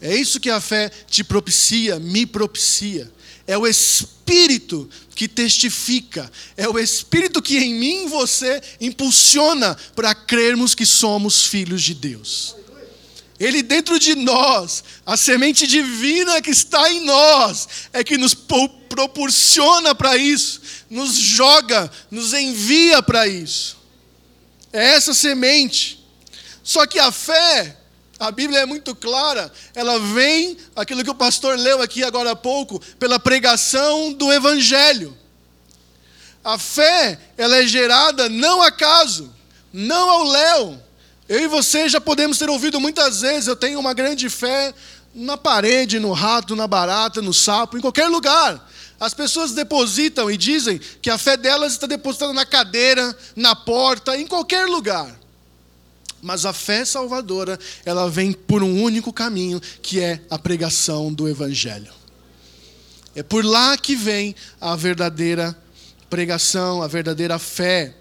É 0.00 0.14
isso 0.14 0.38
que 0.38 0.50
a 0.50 0.60
fé 0.60 0.90
te 1.08 1.24
propicia, 1.24 1.98
me 1.98 2.26
propicia. 2.26 3.10
É 3.46 3.56
o 3.56 3.66
Espírito 3.66 4.88
que 5.14 5.28
testifica, 5.28 6.30
é 6.56 6.68
o 6.68 6.78
Espírito 6.78 7.40
que 7.40 7.58
em 7.58 7.74
mim 7.74 8.04
e 8.04 8.08
você 8.08 8.60
impulsiona 8.80 9.76
para 9.94 10.14
crermos 10.14 10.74
que 10.74 10.84
somos 10.84 11.44
filhos 11.44 11.82
de 11.82 11.94
Deus. 11.94 12.56
Ele 13.38 13.62
dentro 13.62 13.98
de 13.98 14.14
nós, 14.14 14.82
a 15.04 15.16
semente 15.16 15.66
divina 15.66 16.40
que 16.40 16.50
está 16.50 16.90
em 16.90 17.04
nós, 17.04 17.68
é 17.92 18.02
que 18.02 18.16
nos 18.16 18.34
proporciona 18.34 19.94
para 19.94 20.16
isso, 20.16 20.60
nos 20.88 21.14
joga, 21.14 21.90
nos 22.10 22.32
envia 22.32 23.02
para 23.02 23.28
isso. 23.28 23.75
É 24.76 24.92
essa 24.92 25.14
semente. 25.14 26.04
Só 26.62 26.86
que 26.86 26.98
a 26.98 27.10
fé, 27.10 27.78
a 28.18 28.30
Bíblia 28.30 28.60
é 28.60 28.66
muito 28.66 28.94
clara, 28.94 29.50
ela 29.74 29.98
vem, 29.98 30.54
aquilo 30.74 31.02
que 31.02 31.08
o 31.08 31.14
pastor 31.14 31.58
leu 31.58 31.80
aqui 31.80 32.04
agora 32.04 32.32
há 32.32 32.36
pouco, 32.36 32.78
pela 32.98 33.18
pregação 33.18 34.12
do 34.12 34.30
Evangelho. 34.30 35.16
A 36.44 36.58
fé, 36.58 37.18
ela 37.38 37.56
é 37.56 37.66
gerada 37.66 38.28
não 38.28 38.60
acaso, 38.60 39.32
não 39.72 40.10
ao 40.10 40.24
léu. 40.24 40.82
Eu 41.26 41.40
e 41.40 41.46
você 41.46 41.88
já 41.88 42.00
podemos 42.00 42.36
ter 42.36 42.50
ouvido 42.50 42.78
muitas 42.78 43.22
vezes, 43.22 43.48
eu 43.48 43.56
tenho 43.56 43.80
uma 43.80 43.94
grande 43.94 44.28
fé 44.28 44.74
na 45.14 45.38
parede, 45.38 45.98
no 45.98 46.12
rato, 46.12 46.54
na 46.54 46.66
barata, 46.66 47.22
no 47.22 47.32
sapo, 47.32 47.78
em 47.78 47.80
qualquer 47.80 48.08
lugar. 48.08 48.62
As 48.98 49.12
pessoas 49.12 49.52
depositam 49.52 50.30
e 50.30 50.36
dizem 50.36 50.80
que 51.02 51.10
a 51.10 51.18
fé 51.18 51.36
delas 51.36 51.72
está 51.72 51.86
depositada 51.86 52.32
na 52.32 52.46
cadeira, 52.46 53.16
na 53.34 53.54
porta, 53.54 54.16
em 54.16 54.26
qualquer 54.26 54.66
lugar. 54.66 55.18
Mas 56.22 56.46
a 56.46 56.52
fé 56.52 56.84
salvadora, 56.84 57.58
ela 57.84 58.08
vem 58.08 58.32
por 58.32 58.62
um 58.62 58.82
único 58.82 59.12
caminho, 59.12 59.60
que 59.82 60.00
é 60.00 60.20
a 60.30 60.38
pregação 60.38 61.12
do 61.12 61.28
Evangelho. 61.28 61.92
É 63.14 63.22
por 63.22 63.44
lá 63.44 63.76
que 63.76 63.94
vem 63.94 64.34
a 64.60 64.74
verdadeira 64.74 65.56
pregação, 66.08 66.82
a 66.82 66.86
verdadeira 66.86 67.38
fé. 67.38 67.94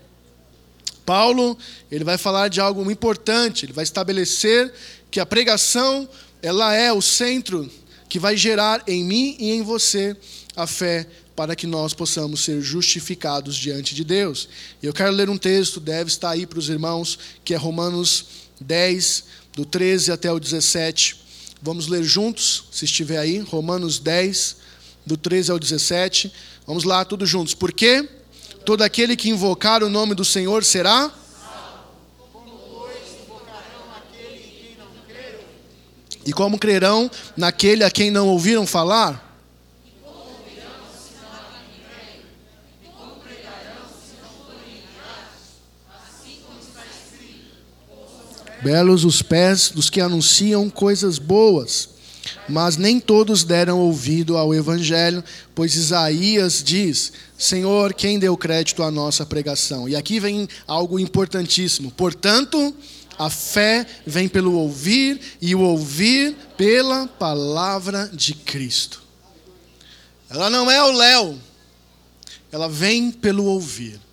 Paulo, 1.06 1.58
ele 1.92 2.04
vai 2.04 2.18
falar 2.18 2.48
de 2.48 2.62
algo 2.62 2.90
importante, 2.90 3.66
ele 3.66 3.74
vai 3.74 3.84
estabelecer 3.84 4.74
que 5.12 5.20
a 5.20 5.26
pregação, 5.26 6.08
ela 6.42 6.74
é 6.74 6.92
o 6.92 7.02
centro 7.02 7.70
que 8.08 8.18
vai 8.18 8.38
gerar 8.38 8.84
em 8.88 9.04
mim 9.04 9.36
e 9.40 9.52
em 9.52 9.62
você 9.62 10.16
a 10.56 10.66
fé 10.66 11.08
para 11.36 11.56
que 11.56 11.68
nós 11.68 11.94
possamos 11.94 12.42
ser 12.42 12.62
justificados 12.62 13.56
diante 13.56 13.94
de 13.94 14.04
Deus. 14.04 14.48
Eu 14.82 14.94
quero 14.94 15.12
ler 15.12 15.30
um 15.30 15.38
texto, 15.38 15.80
deve 15.80 16.10
estar 16.10 16.30
aí 16.30 16.46
para 16.46 16.60
os 16.60 16.70
irmãos, 16.70 17.20
que 17.44 17.54
é 17.54 17.58
Romanos 17.58 18.26
10, 18.62 19.24
do 19.54 19.66
13 19.66 20.12
até 20.12 20.32
o 20.32 20.40
17. 20.40 21.18
Vamos 21.62 21.88
ler 21.88 22.04
juntos, 22.04 22.66
se 22.72 22.86
estiver 22.86 23.18
aí, 23.18 23.40
Romanos 23.40 24.00
10, 24.00 24.58
do 25.06 25.18
13 25.18 25.52
ao 25.52 25.60
17. 25.60 26.32
Vamos 26.66 26.84
lá, 26.84 27.04
todos 27.04 27.30
juntos. 27.30 27.54
Porque 27.54 28.08
todo 28.64 28.82
aquele 28.82 29.16
que 29.16 29.30
invocar 29.30 29.84
o 29.84 29.90
nome 29.90 30.16
do 30.16 30.24
Senhor 30.24 30.64
será 30.64 31.12
E 36.26 36.34
como 36.34 36.58
crerão 36.58 37.10
naquele 37.38 37.84
a 37.84 37.92
quem 37.92 38.10
não 38.10 38.28
ouviram 38.28 38.66
falar? 38.66 39.25
Belos 48.62 49.04
os 49.04 49.22
pés 49.22 49.70
dos 49.70 49.90
que 49.90 50.02
anunciam 50.02 50.70
coisas 50.70 51.20
boas, 51.20 51.90
mas 52.48 52.78
nem 52.78 53.00
todos 53.00 53.44
deram 53.44 53.80
ouvido 53.80 54.38
ao 54.38 54.54
Evangelho, 54.54 55.24
pois 55.54 55.76
Isaías 55.76 56.64
diz: 56.64 57.12
Senhor, 57.38 57.94
quem 57.94 58.18
deu 58.18 58.36
crédito 58.38 58.82
à 58.82 58.90
nossa 58.90 59.26
pregação? 59.26 59.88
E 59.88 59.96
aqui 59.96 60.20
vem 60.20 60.48
algo 60.66 61.00
importantíssimo. 61.00 61.92
Portanto, 61.92 62.74
a 63.18 63.30
fé 63.30 63.86
vem 64.06 64.28
pelo 64.28 64.54
ouvir, 64.54 65.20
e 65.42 65.56
o 65.56 65.62
ouvir 65.62 66.36
pela 66.58 67.08
palavra 67.08 68.10
de 68.12 68.34
Cristo. 68.34 69.04
Ela 70.30 70.50
não 70.50 70.70
é 70.70 70.84
o 70.84 70.92
léu, 70.92 71.38
ela 72.52 72.68
vem 72.68 73.12
pelo 73.12 73.46
ouvir. 73.46 74.05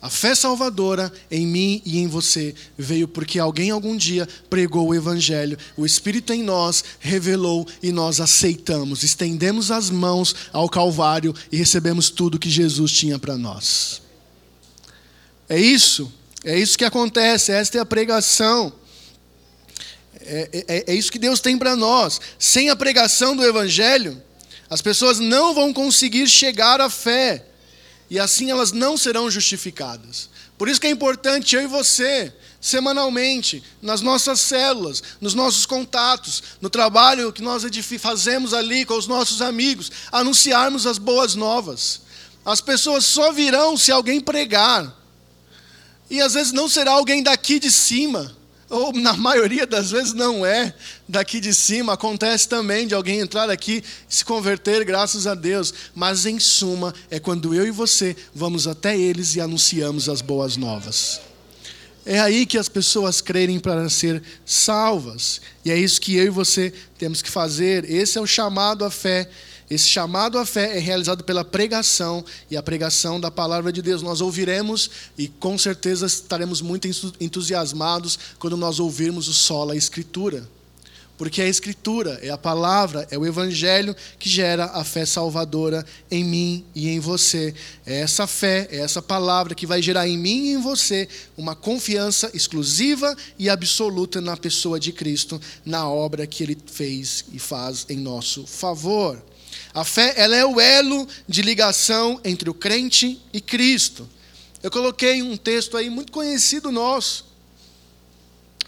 A 0.00 0.08
fé 0.08 0.32
salvadora 0.32 1.12
em 1.28 1.44
mim 1.44 1.82
e 1.84 1.98
em 1.98 2.06
você 2.06 2.54
veio 2.76 3.08
porque 3.08 3.38
alguém 3.38 3.70
algum 3.70 3.96
dia 3.96 4.28
pregou 4.48 4.88
o 4.88 4.94
Evangelho, 4.94 5.58
o 5.76 5.84
Espírito 5.84 6.32
em 6.32 6.40
nós 6.40 6.84
revelou 7.00 7.66
e 7.82 7.90
nós 7.90 8.20
aceitamos, 8.20 9.02
estendemos 9.02 9.72
as 9.72 9.90
mãos 9.90 10.36
ao 10.52 10.68
Calvário 10.68 11.34
e 11.50 11.56
recebemos 11.56 12.10
tudo 12.10 12.38
que 12.38 12.48
Jesus 12.48 12.92
tinha 12.92 13.18
para 13.18 13.36
nós. 13.36 14.00
É 15.48 15.58
isso, 15.58 16.12
é 16.44 16.56
isso 16.56 16.78
que 16.78 16.84
acontece, 16.84 17.50
esta 17.50 17.78
é 17.78 17.80
a 17.80 17.86
pregação. 17.86 18.72
É, 20.20 20.64
é, 20.68 20.92
é 20.92 20.94
isso 20.94 21.10
que 21.10 21.18
Deus 21.18 21.40
tem 21.40 21.58
para 21.58 21.74
nós. 21.74 22.20
Sem 22.38 22.70
a 22.70 22.76
pregação 22.76 23.34
do 23.34 23.44
Evangelho, 23.44 24.22
as 24.70 24.80
pessoas 24.80 25.18
não 25.18 25.54
vão 25.54 25.72
conseguir 25.72 26.28
chegar 26.28 26.80
à 26.80 26.88
fé 26.88 27.47
e 28.10 28.18
assim 28.18 28.50
elas 28.50 28.72
não 28.72 28.96
serão 28.96 29.30
justificadas. 29.30 30.30
Por 30.56 30.68
isso 30.68 30.80
que 30.80 30.86
é 30.86 30.90
importante 30.90 31.54
eu 31.54 31.62
e 31.62 31.66
você, 31.66 32.32
semanalmente, 32.60 33.62
nas 33.80 34.00
nossas 34.00 34.40
células, 34.40 35.02
nos 35.20 35.34
nossos 35.34 35.66
contatos, 35.66 36.42
no 36.60 36.68
trabalho 36.68 37.32
que 37.32 37.42
nós 37.42 37.62
fazemos 38.00 38.52
ali 38.52 38.84
com 38.84 38.94
os 38.94 39.06
nossos 39.06 39.40
amigos, 39.40 39.92
anunciarmos 40.10 40.86
as 40.86 40.98
boas 40.98 41.34
novas. 41.34 42.00
As 42.44 42.60
pessoas 42.60 43.04
só 43.04 43.30
virão 43.30 43.76
se 43.76 43.92
alguém 43.92 44.20
pregar. 44.20 44.96
E 46.10 46.20
às 46.20 46.34
vezes 46.34 46.52
não 46.52 46.68
será 46.68 46.92
alguém 46.92 47.22
daqui 47.22 47.60
de 47.60 47.70
cima, 47.70 48.34
ou 48.70 48.92
na 48.92 49.14
maioria 49.14 49.66
das 49.66 49.90
vezes 49.90 50.12
não 50.12 50.44
é 50.44 50.74
daqui 51.08 51.40
de 51.40 51.54
cima, 51.54 51.94
acontece 51.94 52.48
também 52.48 52.86
de 52.86 52.94
alguém 52.94 53.20
entrar 53.20 53.48
aqui 53.48 53.82
se 54.08 54.24
converter, 54.24 54.84
graças 54.84 55.26
a 55.26 55.34
Deus, 55.34 55.72
mas 55.94 56.26
em 56.26 56.38
suma 56.38 56.94
é 57.10 57.18
quando 57.18 57.54
eu 57.54 57.66
e 57.66 57.70
você 57.70 58.16
vamos 58.34 58.66
até 58.66 58.98
eles 58.98 59.34
e 59.34 59.40
anunciamos 59.40 60.08
as 60.08 60.20
boas 60.20 60.56
novas. 60.56 61.20
É 62.04 62.20
aí 62.20 62.46
que 62.46 62.56
as 62.56 62.68
pessoas 62.68 63.20
creem 63.20 63.60
para 63.60 63.88
ser 63.90 64.22
salvas, 64.44 65.40
e 65.64 65.70
é 65.70 65.78
isso 65.78 66.00
que 66.00 66.16
eu 66.16 66.24
e 66.24 66.30
você 66.30 66.72
temos 66.96 67.20
que 67.20 67.30
fazer. 67.30 67.84
Esse 67.84 68.16
é 68.16 68.20
o 68.20 68.26
chamado 68.26 68.84
à 68.84 68.90
fé 68.90 69.28
esse 69.70 69.86
chamado 69.86 70.38
à 70.38 70.46
fé 70.46 70.78
é 70.78 70.80
realizado 70.80 71.22
pela 71.22 71.44
pregação 71.44 72.24
e 72.50 72.56
a 72.56 72.62
pregação 72.62 73.20
da 73.20 73.30
palavra 73.30 73.70
de 73.70 73.82
Deus. 73.82 74.00
Nós 74.00 74.20
ouviremos 74.22 74.90
e 75.16 75.28
com 75.28 75.58
certeza 75.58 76.06
estaremos 76.06 76.62
muito 76.62 76.88
entusiasmados 77.20 78.18
quando 78.38 78.56
nós 78.56 78.80
ouvirmos 78.80 79.28
o 79.28 79.34
solo, 79.34 79.72
a 79.72 79.76
Escritura. 79.76 80.48
Porque 81.18 81.42
é 81.42 81.44
a 81.44 81.48
Escritura, 81.48 82.18
é 82.22 82.30
a 82.30 82.38
palavra, 82.38 83.06
é 83.10 83.18
o 83.18 83.26
Evangelho 83.26 83.94
que 84.18 84.28
gera 84.28 84.66
a 84.66 84.84
fé 84.84 85.04
salvadora 85.04 85.84
em 86.10 86.24
mim 86.24 86.64
e 86.74 86.88
em 86.88 87.00
você. 87.00 87.52
É 87.84 88.00
essa 88.00 88.26
fé, 88.26 88.68
é 88.70 88.78
essa 88.78 89.02
palavra 89.02 89.54
que 89.54 89.66
vai 89.66 89.82
gerar 89.82 90.08
em 90.08 90.16
mim 90.16 90.44
e 90.44 90.52
em 90.52 90.62
você 90.62 91.08
uma 91.36 91.54
confiança 91.54 92.30
exclusiva 92.32 93.14
e 93.38 93.50
absoluta 93.50 94.20
na 94.20 94.36
pessoa 94.36 94.80
de 94.80 94.92
Cristo, 94.92 95.38
na 95.62 95.90
obra 95.90 96.26
que 96.26 96.42
Ele 96.42 96.56
fez 96.66 97.24
e 97.32 97.38
faz 97.38 97.84
em 97.90 97.96
nosso 97.98 98.46
favor. 98.46 99.20
A 99.78 99.84
fé 99.84 100.12
ela 100.16 100.34
é 100.34 100.44
o 100.44 100.60
elo 100.60 101.06
de 101.28 101.40
ligação 101.40 102.20
entre 102.24 102.50
o 102.50 102.54
crente 102.54 103.22
e 103.32 103.40
Cristo. 103.40 104.08
Eu 104.60 104.72
coloquei 104.72 105.22
um 105.22 105.36
texto 105.36 105.76
aí 105.76 105.88
muito 105.88 106.10
conhecido 106.10 106.72
nosso. 106.72 107.26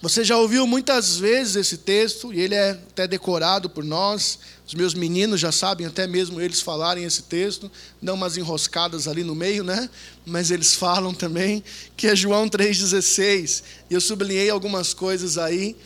Você 0.01 0.23
já 0.23 0.37
ouviu 0.37 0.69
muitas 0.69 1.17
vezes 1.17 1.57
esse 1.57 1.79
texto, 1.79 2.33
e 2.33 2.39
ele 2.39 2.55
é 2.55 2.71
até 2.71 3.09
decorado 3.09 3.69
por 3.69 3.83
nós. 3.83 4.39
Os 4.65 4.73
meus 4.73 4.95
meninos 4.95 5.41
já 5.41 5.51
sabem, 5.51 5.85
até 5.85 6.07
mesmo 6.07 6.41
eles 6.41 6.61
falarem 6.61 7.03
esse 7.03 7.25
texto, 7.25 7.69
não 8.01 8.15
umas 8.15 8.37
enroscadas 8.37 9.09
ali 9.09 9.25
no 9.25 9.35
meio, 9.35 9.65
né? 9.65 9.91
Mas 10.25 10.53
eles 10.53 10.77
falam 10.77 11.13
também, 11.13 11.65
que 11.97 12.07
é 12.07 12.15
João 12.15 12.49
3,16. 12.49 13.65
E 13.91 13.95
eu 13.95 14.01
sublinhei 14.01 14.49
algumas 14.49 14.95
coisas 14.95 15.39
aí 15.39 15.77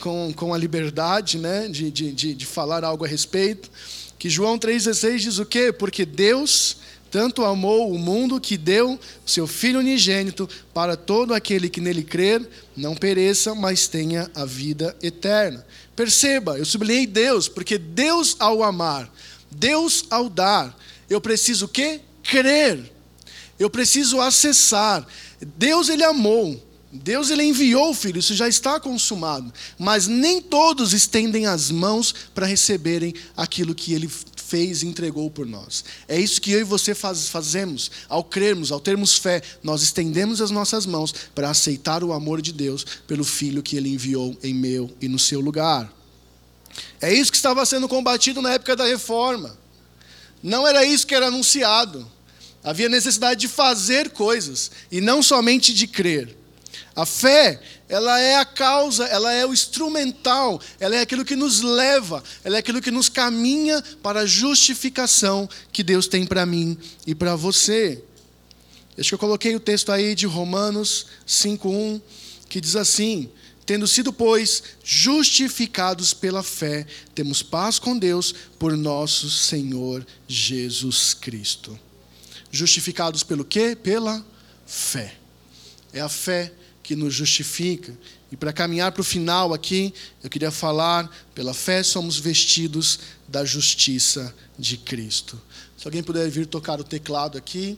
com, 0.00 0.34
com 0.34 0.52
a 0.52 0.58
liberdade 0.58 1.38
né? 1.38 1.66
de, 1.66 1.90
de, 1.90 2.12
de, 2.12 2.34
de 2.34 2.44
falar 2.44 2.84
algo 2.84 3.06
a 3.06 3.08
respeito. 3.08 3.70
Que 4.18 4.30
João 4.30 4.58
3,16 4.58 5.18
diz 5.18 5.38
o 5.38 5.46
quê? 5.46 5.72
Porque 5.72 6.04
Deus 6.04 6.78
tanto 7.10 7.44
amou 7.44 7.92
o 7.92 7.98
mundo 7.98 8.40
que 8.40 8.56
deu 8.56 8.98
seu 9.24 9.46
Filho 9.46 9.78
unigênito 9.78 10.48
para 10.74 10.96
todo 10.96 11.32
aquele 11.32 11.70
que 11.70 11.80
nele 11.80 12.02
crer, 12.02 12.46
não 12.76 12.94
pereça, 12.94 13.54
mas 13.54 13.86
tenha 13.86 14.30
a 14.34 14.44
vida 14.44 14.96
eterna. 15.02 15.64
Perceba, 15.94 16.58
eu 16.58 16.64
sublinhei 16.64 17.06
Deus, 17.06 17.48
porque 17.48 17.78
Deus 17.78 18.36
ao 18.38 18.62
amar, 18.62 19.10
Deus 19.50 20.04
ao 20.10 20.28
dar, 20.28 20.76
eu 21.08 21.20
preciso 21.20 21.66
o 21.66 21.68
quê? 21.68 22.00
Crer. 22.22 22.92
Eu 23.58 23.70
preciso 23.70 24.20
acessar. 24.20 25.06
Deus 25.56 25.88
ele 25.88 26.04
amou, 26.04 26.62
Deus 26.96 27.30
ele 27.30 27.42
enviou 27.42 27.90
o 27.90 27.94
filho, 27.94 28.18
isso 28.18 28.34
já 28.34 28.48
está 28.48 28.78
consumado, 28.80 29.52
mas 29.78 30.06
nem 30.06 30.40
todos 30.40 30.92
estendem 30.92 31.46
as 31.46 31.70
mãos 31.70 32.14
para 32.34 32.46
receberem 32.46 33.14
aquilo 33.36 33.74
que 33.74 33.92
ele 33.92 34.08
fez 34.46 34.82
e 34.82 34.86
entregou 34.86 35.30
por 35.30 35.46
nós. 35.46 35.84
É 36.06 36.18
isso 36.18 36.40
que 36.40 36.52
eu 36.52 36.60
e 36.60 36.64
você 36.64 36.94
faz, 36.94 37.28
fazemos 37.28 37.90
ao 38.08 38.22
crermos, 38.22 38.70
ao 38.70 38.80
termos 38.80 39.18
fé, 39.18 39.42
nós 39.62 39.82
estendemos 39.82 40.40
as 40.40 40.50
nossas 40.50 40.86
mãos 40.86 41.12
para 41.34 41.50
aceitar 41.50 42.04
o 42.04 42.12
amor 42.12 42.40
de 42.40 42.52
Deus 42.52 42.86
pelo 43.06 43.24
filho 43.24 43.62
que 43.62 43.76
ele 43.76 43.88
enviou 43.88 44.36
em 44.42 44.54
meu 44.54 44.90
e 45.00 45.08
no 45.08 45.18
seu 45.18 45.40
lugar. 45.40 45.92
É 47.00 47.12
isso 47.12 47.30
que 47.30 47.36
estava 47.36 47.64
sendo 47.66 47.88
combatido 47.88 48.40
na 48.40 48.52
época 48.52 48.76
da 48.76 48.84
reforma. 48.84 49.56
Não 50.42 50.66
era 50.66 50.84
isso 50.84 51.06
que 51.06 51.14
era 51.14 51.26
anunciado. 51.26 52.06
Havia 52.62 52.88
necessidade 52.88 53.40
de 53.40 53.48
fazer 53.48 54.10
coisas 54.10 54.70
e 54.90 55.00
não 55.00 55.22
somente 55.22 55.72
de 55.72 55.86
crer. 55.86 56.36
A 56.94 57.04
fé, 57.04 57.60
ela 57.88 58.18
é 58.20 58.36
a 58.36 58.44
causa, 58.44 59.04
ela 59.04 59.32
é 59.32 59.44
o 59.46 59.52
instrumental, 59.52 60.60
ela 60.80 60.96
é 60.96 61.00
aquilo 61.00 61.24
que 61.24 61.36
nos 61.36 61.60
leva, 61.60 62.22
ela 62.44 62.56
é 62.56 62.58
aquilo 62.58 62.80
que 62.80 62.90
nos 62.90 63.08
caminha 63.08 63.82
para 64.02 64.20
a 64.20 64.26
justificação 64.26 65.48
que 65.72 65.82
Deus 65.82 66.06
tem 66.06 66.26
para 66.26 66.46
mim 66.46 66.78
e 67.06 67.14
para 67.14 67.36
você. 67.36 68.02
Acho 68.98 69.10
que 69.10 69.14
eu 69.14 69.18
coloquei 69.18 69.54
o 69.54 69.60
texto 69.60 69.92
aí 69.92 70.14
de 70.14 70.26
Romanos 70.26 71.06
5:1, 71.26 72.00
que 72.48 72.60
diz 72.60 72.76
assim: 72.76 73.30
Tendo 73.66 73.88
sido, 73.88 74.12
pois, 74.12 74.62
justificados 74.84 76.14
pela 76.14 76.40
fé, 76.40 76.86
temos 77.14 77.42
paz 77.42 77.80
com 77.80 77.98
Deus 77.98 78.32
por 78.60 78.76
nosso 78.76 79.28
Senhor 79.28 80.06
Jesus 80.28 81.12
Cristo. 81.12 81.76
Justificados 82.48 83.24
pelo 83.24 83.44
quê? 83.44 83.76
Pela 83.76 84.24
fé. 84.64 85.16
É 85.92 86.00
a 86.00 86.08
fé 86.08 86.52
que 86.86 86.94
nos 86.94 87.12
justifica. 87.12 87.92
E 88.30 88.36
para 88.36 88.52
caminhar 88.52 88.92
para 88.92 89.00
o 89.00 89.04
final 89.04 89.52
aqui, 89.52 89.92
eu 90.22 90.30
queria 90.30 90.52
falar: 90.52 91.10
pela 91.34 91.52
fé 91.52 91.82
somos 91.82 92.16
vestidos 92.16 93.00
da 93.26 93.44
justiça 93.44 94.32
de 94.56 94.76
Cristo. 94.76 95.40
Se 95.76 95.86
alguém 95.86 96.02
puder 96.02 96.30
vir 96.30 96.46
tocar 96.46 96.80
o 96.80 96.84
teclado 96.84 97.36
aqui, 97.36 97.76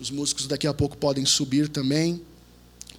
os 0.00 0.10
músicos 0.10 0.48
daqui 0.48 0.66
a 0.66 0.74
pouco 0.74 0.96
podem 0.96 1.24
subir 1.24 1.68
também. 1.68 2.20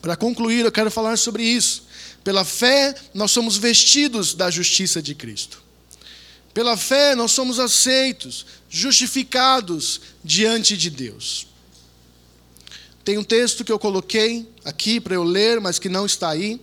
Para 0.02 0.16
concluir, 0.16 0.64
eu 0.64 0.72
quero 0.72 0.90
falar 0.90 1.18
sobre 1.18 1.44
isso. 1.44 1.84
Pela 2.24 2.46
fé, 2.46 2.96
nós 3.14 3.32
somos 3.32 3.58
vestidos 3.58 4.34
da 4.34 4.50
justiça 4.50 5.02
de 5.02 5.14
Cristo. 5.14 5.62
Pela 6.54 6.78
fé, 6.78 7.14
nós 7.14 7.32
somos 7.32 7.60
aceitos, 7.60 8.46
justificados 8.70 10.00
diante 10.24 10.78
de 10.78 10.90
Deus. 10.90 11.51
Tem 13.04 13.18
um 13.18 13.24
texto 13.24 13.64
que 13.64 13.72
eu 13.72 13.80
coloquei 13.80 14.48
aqui 14.64 15.00
para 15.00 15.16
eu 15.16 15.24
ler, 15.24 15.60
mas 15.60 15.80
que 15.80 15.90
não 15.90 16.06
está 16.06 16.30
aí, 16.30 16.60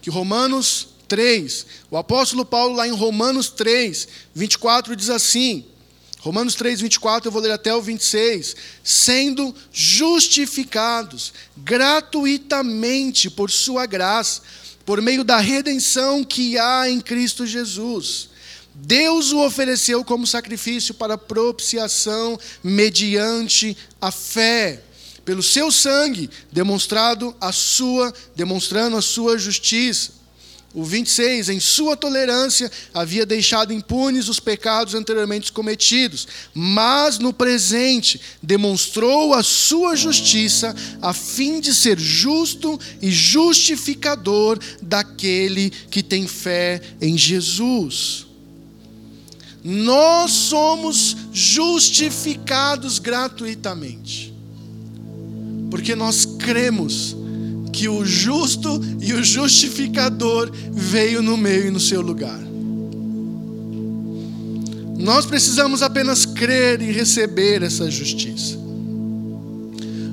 que 0.00 0.10
Romanos 0.10 0.88
3, 1.08 1.66
o 1.90 1.96
apóstolo 1.96 2.44
Paulo 2.44 2.76
lá 2.76 2.88
em 2.88 2.92
Romanos 2.92 3.50
3, 3.50 4.08
24 4.34 4.96
diz 4.96 5.10
assim: 5.10 5.64
Romanos 6.18 6.54
3, 6.54 6.80
24, 6.80 7.28
eu 7.28 7.32
vou 7.32 7.42
ler 7.42 7.52
até 7.52 7.74
o 7.74 7.82
26. 7.82 8.56
Sendo 8.82 9.54
justificados 9.70 11.34
gratuitamente 11.56 13.28
por 13.28 13.50
Sua 13.50 13.84
graça, 13.84 14.40
por 14.86 15.02
meio 15.02 15.22
da 15.22 15.38
redenção 15.38 16.24
que 16.24 16.58
há 16.58 16.88
em 16.88 17.00
Cristo 17.00 17.46
Jesus. 17.46 18.30
Deus 18.74 19.32
o 19.32 19.44
ofereceu 19.44 20.02
como 20.02 20.26
sacrifício 20.26 20.94
para 20.94 21.18
propiciação 21.18 22.40
mediante 22.62 23.76
a 24.00 24.10
fé 24.10 24.82
pelo 25.24 25.42
seu 25.42 25.70
sangue, 25.70 26.28
demonstrado 26.52 27.34
a 27.40 27.50
sua, 27.50 28.12
demonstrando 28.36 28.96
a 28.96 29.02
sua 29.02 29.38
justiça. 29.38 30.24
O 30.74 30.82
26, 30.82 31.50
em 31.50 31.60
sua 31.60 31.96
tolerância, 31.96 32.70
havia 32.92 33.24
deixado 33.24 33.72
impunes 33.72 34.28
os 34.28 34.40
pecados 34.40 34.92
anteriormente 34.92 35.52
cometidos, 35.52 36.26
mas 36.52 37.16
no 37.20 37.32
presente 37.32 38.20
demonstrou 38.42 39.34
a 39.34 39.42
sua 39.44 39.94
justiça, 39.94 40.74
a 41.00 41.14
fim 41.14 41.60
de 41.60 41.72
ser 41.72 41.96
justo 41.96 42.78
e 43.00 43.08
justificador 43.08 44.58
daquele 44.82 45.70
que 45.70 46.02
tem 46.02 46.26
fé 46.26 46.82
em 47.00 47.16
Jesus. 47.16 48.26
Nós 49.62 50.32
somos 50.32 51.16
justificados 51.32 52.98
gratuitamente 52.98 54.33
porque 55.74 55.96
nós 55.96 56.24
cremos 56.24 57.16
que 57.72 57.88
o 57.88 58.04
justo 58.04 58.80
e 59.00 59.12
o 59.12 59.24
justificador 59.24 60.48
veio 60.70 61.20
no 61.20 61.36
meio 61.36 61.66
e 61.66 61.70
no 61.72 61.80
seu 61.80 62.00
lugar. 62.00 62.40
Nós 64.96 65.26
precisamos 65.26 65.82
apenas 65.82 66.24
crer 66.24 66.80
e 66.80 66.92
receber 66.92 67.60
essa 67.64 67.90
justiça. 67.90 68.56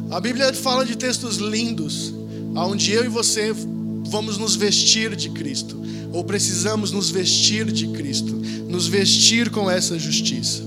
A 0.10 0.20
Bíblia 0.20 0.52
fala 0.52 0.84
de 0.84 0.96
textos 0.96 1.38
lindos, 1.38 2.12
onde 2.56 2.92
eu 2.92 3.06
e 3.06 3.08
você 3.08 3.54
vamos 4.08 4.40
nos 4.40 4.56
vestir 4.56 5.16
de 5.16 5.30
Cristo, 5.30 5.80
ou 6.12 6.24
precisamos 6.24 6.92
nos 6.92 7.12
vestir 7.12 7.72
de 7.72 7.88
Cristo, 7.90 8.34
nos 8.68 8.88
vestir 8.88 9.52
com 9.52 9.70
essa 9.70 10.00
justiça. 10.00 10.64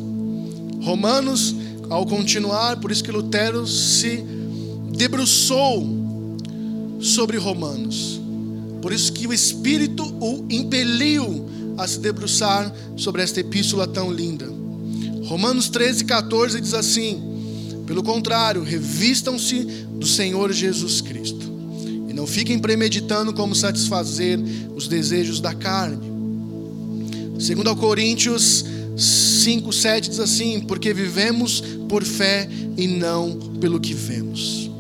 Romanos, 0.81 1.53
ao 1.91 2.07
continuar, 2.07 2.77
por 2.77 2.93
isso 2.93 3.03
que 3.03 3.11
Lutero 3.11 3.67
se 3.67 4.25
debruçou 4.97 6.05
sobre 7.01 7.37
Romanos. 7.37 8.21
Por 8.81 8.93
isso 8.93 9.13
que 9.13 9.27
o 9.27 9.33
Espírito 9.33 10.05
o 10.21 10.47
impeliu 10.51 11.47
a 11.77 11.87
se 11.87 11.99
debruçar 11.99 12.73
sobre 12.97 13.23
esta 13.23 13.41
epístola 13.41 13.87
tão 13.87 14.13
linda. 14.13 14.49
Romanos 15.25 15.69
13, 15.69 16.05
14 16.05 16.61
diz 16.61 16.75
assim: 16.75 17.83
Pelo 17.87 18.03
contrário, 18.03 18.63
revistam-se 18.63 19.61
do 19.65 20.07
Senhor 20.07 20.53
Jesus 20.53 21.01
Cristo. 21.01 21.51
E 22.09 22.13
não 22.13 22.27
fiquem 22.27 22.59
premeditando 22.59 23.33
como 23.33 23.55
satisfazer 23.55 24.39
os 24.75 24.87
desejos 24.87 25.41
da 25.41 25.55
carne. 25.55 26.13
Segundo 27.39 27.75
Coríntios 27.75 28.65
5, 28.97 29.73
7 29.73 30.11
diz 30.11 30.21
assim: 30.21 30.61
Porque 30.61 30.93
vivemos 30.93 31.63
por 31.89 32.05
fé 32.05 32.49
e 32.77 32.87
não 32.87 33.39
pelo 33.61 33.81
que 33.81 33.95
vemos 33.95 34.74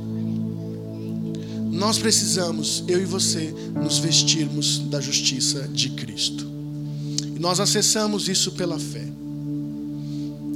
nós 1.74 1.98
precisamos, 1.98 2.84
eu 2.86 3.02
e 3.02 3.04
você, 3.04 3.52
nos 3.74 3.98
vestirmos 3.98 4.78
da 4.78 5.00
justiça 5.00 5.68
de 5.72 5.90
Cristo. 5.90 6.46
E 7.34 7.38
nós 7.40 7.58
acessamos 7.58 8.28
isso 8.28 8.52
pela 8.52 8.78
fé. 8.78 9.04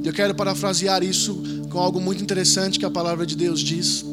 Eu 0.01 0.13
quero 0.13 0.33
parafrasear 0.33 1.03
isso 1.03 1.43
com 1.69 1.77
algo 1.77 1.99
muito 1.99 2.23
interessante 2.23 2.79
que 2.79 2.85
a 2.85 2.89
palavra 2.89 3.25
de 3.25 3.35
Deus 3.35 3.59
diz. 3.59 4.05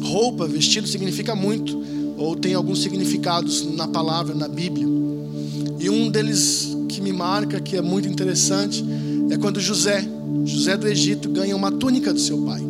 Roupa, 0.00 0.46
vestido 0.46 0.86
significa 0.86 1.34
muito, 1.34 1.82
ou 2.16 2.36
tem 2.36 2.54
alguns 2.54 2.82
significados 2.82 3.66
na 3.74 3.88
palavra, 3.88 4.32
na 4.32 4.46
Bíblia. 4.46 4.86
E 5.80 5.90
um 5.90 6.08
deles 6.08 6.68
que 6.88 7.00
me 7.00 7.12
marca, 7.12 7.60
que 7.60 7.76
é 7.76 7.82
muito 7.82 8.08
interessante, 8.08 8.84
é 9.28 9.36
quando 9.36 9.58
José, 9.58 10.08
José 10.44 10.76
do 10.76 10.86
Egito, 10.86 11.28
ganha 11.28 11.56
uma 11.56 11.72
túnica 11.72 12.14
do 12.14 12.20
seu 12.20 12.38
pai. 12.42 12.62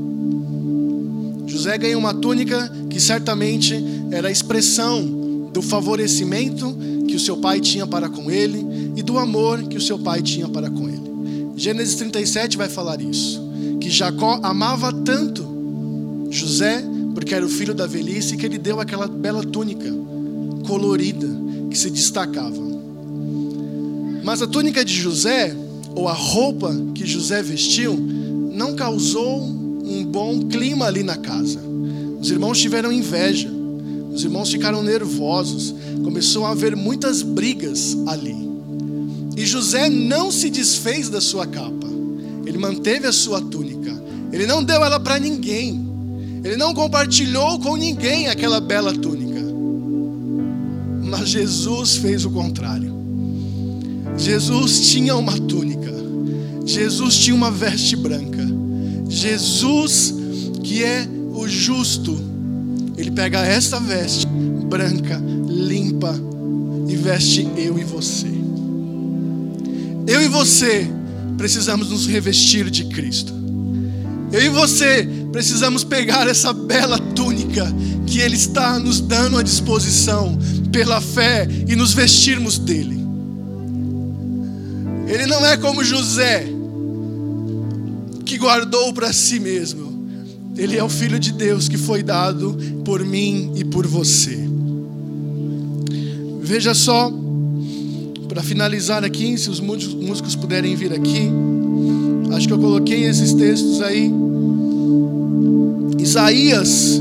José 1.46 1.76
ganha 1.76 1.98
uma 1.98 2.14
túnica 2.14 2.79
que 2.90 3.00
certamente 3.00 3.82
era 4.10 4.28
a 4.28 4.30
expressão 4.30 5.48
do 5.52 5.62
favorecimento 5.62 6.76
que 7.08 7.16
o 7.16 7.20
seu 7.20 7.36
pai 7.38 7.60
tinha 7.60 7.86
para 7.86 8.08
com 8.08 8.30
ele 8.30 8.92
e 8.96 9.02
do 9.02 9.18
amor 9.18 9.62
que 9.62 9.76
o 9.76 9.80
seu 9.80 9.98
pai 9.98 10.20
tinha 10.20 10.48
para 10.48 10.68
com 10.68 10.88
ele. 10.88 11.10
Gênesis 11.56 11.94
37 11.96 12.56
vai 12.56 12.68
falar 12.68 13.00
isso, 13.00 13.40
que 13.80 13.90
Jacó 13.90 14.40
amava 14.42 14.92
tanto 14.92 16.28
José, 16.30 16.82
porque 17.14 17.34
era 17.34 17.44
o 17.44 17.48
filho 17.48 17.74
da 17.74 17.86
velhice, 17.86 18.36
que 18.36 18.46
ele 18.46 18.58
deu 18.58 18.80
aquela 18.80 19.06
bela 19.08 19.42
túnica 19.42 19.92
colorida 20.66 21.28
que 21.68 21.76
se 21.76 21.90
destacava. 21.90 22.70
Mas 24.22 24.40
a 24.42 24.46
túnica 24.46 24.84
de 24.84 24.94
José, 24.94 25.54
ou 25.94 26.08
a 26.08 26.12
roupa 26.12 26.74
que 26.94 27.04
José 27.04 27.42
vestiu, 27.42 27.96
não 28.52 28.74
causou 28.74 29.42
um 29.42 30.04
bom 30.04 30.46
clima 30.46 30.86
ali 30.86 31.02
na 31.02 31.16
casa. 31.16 31.69
Os 32.20 32.30
irmãos 32.30 32.58
tiveram 32.58 32.92
inveja, 32.92 33.50
os 34.12 34.22
irmãos 34.22 34.50
ficaram 34.50 34.82
nervosos, 34.82 35.74
começou 36.04 36.44
a 36.44 36.50
haver 36.50 36.76
muitas 36.76 37.22
brigas 37.22 37.96
ali. 38.06 38.36
E 39.36 39.46
José 39.46 39.88
não 39.88 40.30
se 40.30 40.50
desfez 40.50 41.08
da 41.08 41.20
sua 41.20 41.46
capa, 41.46 41.86
ele 42.44 42.58
manteve 42.58 43.06
a 43.06 43.12
sua 43.12 43.40
túnica, 43.40 43.90
ele 44.32 44.46
não 44.46 44.62
deu 44.62 44.84
ela 44.84 45.00
para 45.00 45.18
ninguém, 45.18 45.88
ele 46.44 46.56
não 46.56 46.74
compartilhou 46.74 47.58
com 47.58 47.76
ninguém 47.76 48.28
aquela 48.28 48.60
bela 48.60 48.92
túnica. 48.92 49.40
Mas 51.02 51.28
Jesus 51.30 51.96
fez 51.96 52.24
o 52.24 52.30
contrário. 52.30 52.94
Jesus 54.16 54.90
tinha 54.90 55.16
uma 55.16 55.38
túnica, 55.38 55.94
Jesus 56.66 57.16
tinha 57.16 57.34
uma 57.34 57.50
veste 57.50 57.96
branca. 57.96 58.46
Jesus, 59.08 60.14
que 60.62 60.84
é 60.84 61.08
o 61.32 61.48
justo, 61.48 62.18
Ele 62.96 63.10
pega 63.10 63.40
essa 63.40 63.78
veste 63.80 64.26
branca, 64.26 65.20
limpa, 65.48 66.14
e 66.88 66.96
veste 66.96 67.48
eu 67.56 67.78
e 67.78 67.84
você. 67.84 68.30
Eu 70.06 70.22
e 70.22 70.28
você 70.28 70.88
precisamos 71.36 71.90
nos 71.90 72.06
revestir 72.06 72.70
de 72.70 72.84
Cristo. 72.84 73.32
Eu 74.32 74.42
e 74.42 74.48
você 74.48 75.08
precisamos 75.32 75.82
pegar 75.84 76.28
essa 76.28 76.52
bela 76.52 76.98
túnica 76.98 77.66
que 78.06 78.20
Ele 78.20 78.36
está 78.36 78.78
nos 78.78 79.00
dando 79.00 79.38
à 79.38 79.42
disposição 79.42 80.38
pela 80.72 81.00
fé 81.00 81.48
e 81.68 81.74
nos 81.74 81.92
vestirmos 81.92 82.58
dele. 82.58 83.00
Ele 85.06 85.26
não 85.26 85.44
é 85.44 85.56
como 85.56 85.82
José, 85.82 86.46
que 88.24 88.38
guardou 88.38 88.92
para 88.92 89.12
si 89.12 89.40
mesmo. 89.40 89.89
Ele 90.60 90.76
é 90.76 90.84
o 90.84 90.90
Filho 90.90 91.18
de 91.18 91.32
Deus 91.32 91.70
que 91.70 91.78
foi 91.78 92.02
dado 92.02 92.54
por 92.84 93.02
mim 93.02 93.50
e 93.56 93.64
por 93.64 93.86
você. 93.86 94.38
Veja 96.42 96.74
só, 96.74 97.10
para 98.28 98.42
finalizar 98.42 99.02
aqui, 99.02 99.38
se 99.38 99.48
os 99.48 99.58
músicos 99.58 100.36
puderem 100.36 100.76
vir 100.76 100.92
aqui, 100.92 101.30
acho 102.32 102.46
que 102.46 102.52
eu 102.52 102.58
coloquei 102.58 103.04
esses 103.04 103.32
textos 103.32 103.80
aí. 103.80 104.12
Isaías, 105.98 107.00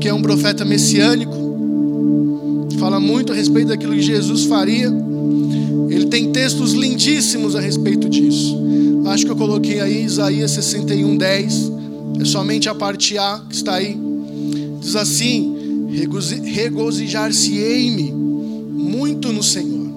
que 0.00 0.08
é 0.08 0.12
um 0.12 0.20
profeta 0.20 0.64
messiânico, 0.64 1.36
fala 2.80 2.98
muito 2.98 3.32
a 3.32 3.36
respeito 3.36 3.68
daquilo 3.68 3.94
que 3.94 4.02
Jesus 4.02 4.46
faria. 4.46 4.92
Ele 5.88 6.06
tem 6.06 6.32
textos 6.32 6.72
lindíssimos 6.72 7.54
a 7.54 7.60
respeito 7.60 8.08
disso. 8.08 8.58
Acho 9.06 9.24
que 9.24 9.30
eu 9.30 9.36
coloquei 9.36 9.80
aí 9.80 10.04
Isaías 10.04 10.50
61, 10.50 11.16
10. 11.16 11.79
É 12.18 12.24
somente 12.24 12.68
a 12.68 12.74
parte 12.74 13.18
A 13.18 13.42
que 13.48 13.54
está 13.54 13.74
aí. 13.74 13.96
Diz 14.80 14.96
assim: 14.96 15.88
Regozijar-se-ei-me 16.44 18.12
muito 18.12 19.32
no 19.32 19.42
Senhor. 19.42 19.90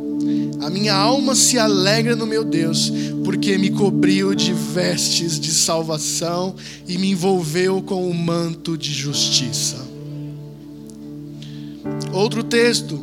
A 0.62 0.70
minha 0.70 0.94
alma 0.94 1.36
se 1.36 1.60
alegra 1.60 2.16
no 2.16 2.26
meu 2.26 2.44
Deus, 2.44 2.92
porque 3.26 3.58
me 3.58 3.70
cobriu 3.70 4.34
de 4.34 4.54
vestes 4.54 5.40
de 5.40 5.52
salvação 5.52 6.56
e 6.88 6.98
me 6.98 7.12
envolveu 7.12 7.82
com 7.82 8.10
o 8.10 8.14
manto 8.14 8.78
de 8.78 8.94
justiça. 8.94 9.76
Outro 12.14 12.44
texto 12.44 12.98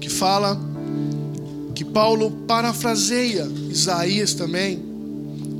que 0.00 0.08
fala 0.08 0.60
que 1.74 1.84
Paulo 1.84 2.30
parafraseia 2.48 3.48
Isaías 3.70 4.34
também, 4.34 4.82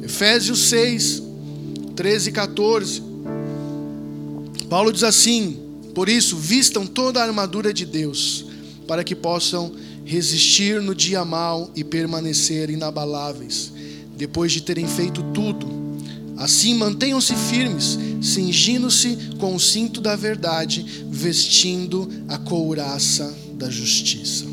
Efésios 0.02 0.68
6, 0.70 1.22
13 1.94 2.28
e 2.28 2.32
14. 2.32 3.02
Paulo 4.68 4.92
diz 4.92 5.02
assim: 5.02 5.58
Por 5.94 6.08
isso, 6.08 6.36
vistam 6.36 6.86
toda 6.86 7.20
a 7.20 7.24
armadura 7.24 7.72
de 7.72 7.84
Deus, 7.84 8.46
para 8.86 9.04
que 9.04 9.14
possam 9.14 9.72
resistir 10.04 10.80
no 10.82 10.94
dia 10.94 11.24
mau 11.24 11.70
e 11.74 11.82
permanecer 11.82 12.68
inabaláveis, 12.70 13.72
depois 14.16 14.52
de 14.52 14.62
terem 14.62 14.86
feito 14.86 15.22
tudo. 15.32 15.84
Assim, 16.36 16.74
mantenham-se 16.74 17.34
firmes, 17.34 17.98
cingindo-se 18.20 19.16
com 19.38 19.54
o 19.54 19.60
cinto 19.60 20.00
da 20.00 20.16
verdade, 20.16 21.04
vestindo 21.08 22.08
a 22.28 22.36
couraça 22.36 23.32
da 23.54 23.70
justiça. 23.70 24.44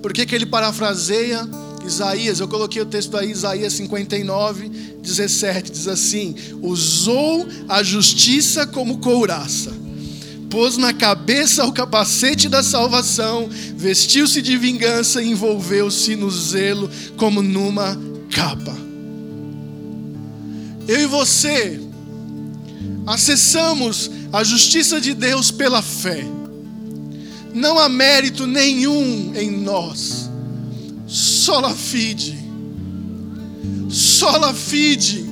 Por 0.00 0.12
que, 0.12 0.24
que 0.24 0.34
ele 0.34 0.46
parafraseia 0.46 1.46
Isaías? 1.84 2.38
Eu 2.38 2.46
coloquei 2.46 2.80
o 2.80 2.86
texto 2.86 3.16
aí, 3.16 3.30
Isaías 3.30 3.72
59, 3.72 4.70
17, 5.08 5.72
diz 5.72 5.88
assim: 5.88 6.34
Usou 6.62 7.46
a 7.68 7.82
justiça 7.82 8.66
como 8.66 8.98
couraça, 8.98 9.72
pôs 10.50 10.76
na 10.76 10.92
cabeça 10.92 11.64
o 11.64 11.72
capacete 11.72 12.48
da 12.48 12.62
salvação, 12.62 13.48
vestiu-se 13.76 14.40
de 14.40 14.56
vingança 14.56 15.22
e 15.22 15.30
envolveu-se 15.30 16.14
no 16.14 16.30
zelo 16.30 16.90
como 17.16 17.42
numa 17.42 17.98
capa. 18.30 18.76
Eu 20.86 21.00
e 21.00 21.06
você 21.06 21.80
acessamos 23.06 24.10
a 24.32 24.44
justiça 24.44 25.00
de 25.00 25.14
Deus 25.14 25.50
pela 25.50 25.82
fé 25.82 26.24
não 27.58 27.78
há 27.78 27.88
mérito 27.88 28.46
nenhum 28.46 29.32
em 29.34 29.50
nós. 29.50 30.30
Sola 31.06 31.74
fide. 31.74 32.47
Sola 33.88 34.54
fide. 34.54 35.26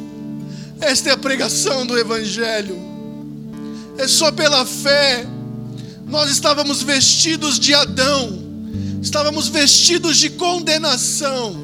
Esta 0.81 1.11
é 1.11 1.13
a 1.13 1.17
pregação 1.17 1.87
do 1.87 1.99
Evangelho. 1.99 2.77
É 3.99 4.07
só 4.07 4.31
pela 4.31 4.65
fé. 4.65 5.27
Nós 6.07 6.31
estávamos 6.31 6.83
vestidos 6.83 7.59
de 7.59 7.75
Adão, 7.75 8.39
estávamos 9.03 9.49
vestidos 9.49 10.17
de 10.19 10.31
condenação, 10.31 11.57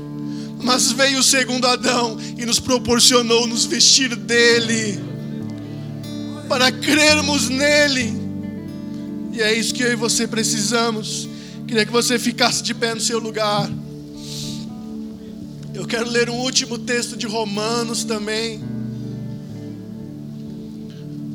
mas 0.60 0.90
veio 0.90 1.20
o 1.20 1.22
segundo 1.22 1.64
Adão 1.68 2.18
e 2.36 2.44
nos 2.44 2.58
proporcionou 2.58 3.46
nos 3.46 3.64
vestir 3.66 4.16
dele, 4.16 4.98
para 6.48 6.72
crermos 6.72 7.48
nele 7.48 8.22
e 9.32 9.40
é 9.40 9.54
isso 9.54 9.72
que 9.72 9.82
eu 9.82 9.90
e 9.90 9.96
você 9.96 10.26
precisamos. 10.26 11.26
Queria 11.66 11.86
que 11.86 11.90
você 11.90 12.18
ficasse 12.18 12.62
de 12.62 12.74
pé 12.74 12.94
no 12.94 13.00
seu 13.00 13.18
lugar. 13.18 13.70
Eu 15.74 15.86
quero 15.86 16.08
ler 16.10 16.28
um 16.28 16.36
último 16.36 16.78
texto 16.78 17.16
de 17.16 17.26
Romanos 17.26 18.04
também. 18.04 18.60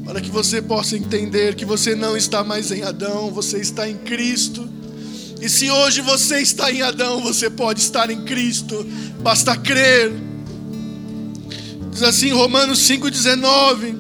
Para 0.05 0.21
que 0.21 0.29
você 0.29 0.61
possa 0.61 0.95
entender 0.95 1.55
que 1.55 1.65
você 1.65 1.95
não 1.95 2.15
está 2.15 2.43
mais 2.43 2.71
em 2.71 2.83
Adão, 2.83 3.31
você 3.31 3.57
está 3.57 3.89
em 3.89 3.97
Cristo. 3.97 4.69
E 5.41 5.49
se 5.49 5.71
hoje 5.71 6.01
você 6.01 6.39
está 6.39 6.71
em 6.71 6.83
Adão, 6.83 7.21
você 7.21 7.49
pode 7.49 7.79
estar 7.81 8.11
em 8.11 8.21
Cristo. 8.23 8.85
Basta 9.21 9.57
crer. 9.57 10.13
Diz 11.91 12.03
assim 12.03 12.31
Romanos 12.31 12.79
5,19. 12.87 13.95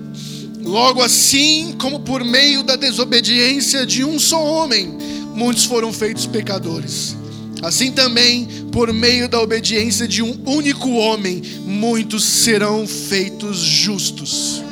Logo 0.63 1.01
assim, 1.01 1.75
como 1.79 2.01
por 2.01 2.23
meio 2.23 2.61
da 2.61 2.75
desobediência 2.75 3.85
de 3.85 4.03
um 4.03 4.19
só 4.19 4.43
homem, 4.43 4.97
muitos 5.33 5.65
foram 5.65 5.91
feitos 5.91 6.27
pecadores. 6.27 7.15
Assim 7.61 7.91
também, 7.91 8.45
por 8.71 8.91
meio 8.93 9.27
da 9.27 9.41
obediência 9.41 10.07
de 10.07 10.21
um 10.21 10.39
único 10.45 10.89
homem, 10.91 11.41
muitos 11.65 12.23
serão 12.23 12.87
feitos 12.87 13.57
justos. 13.57 14.63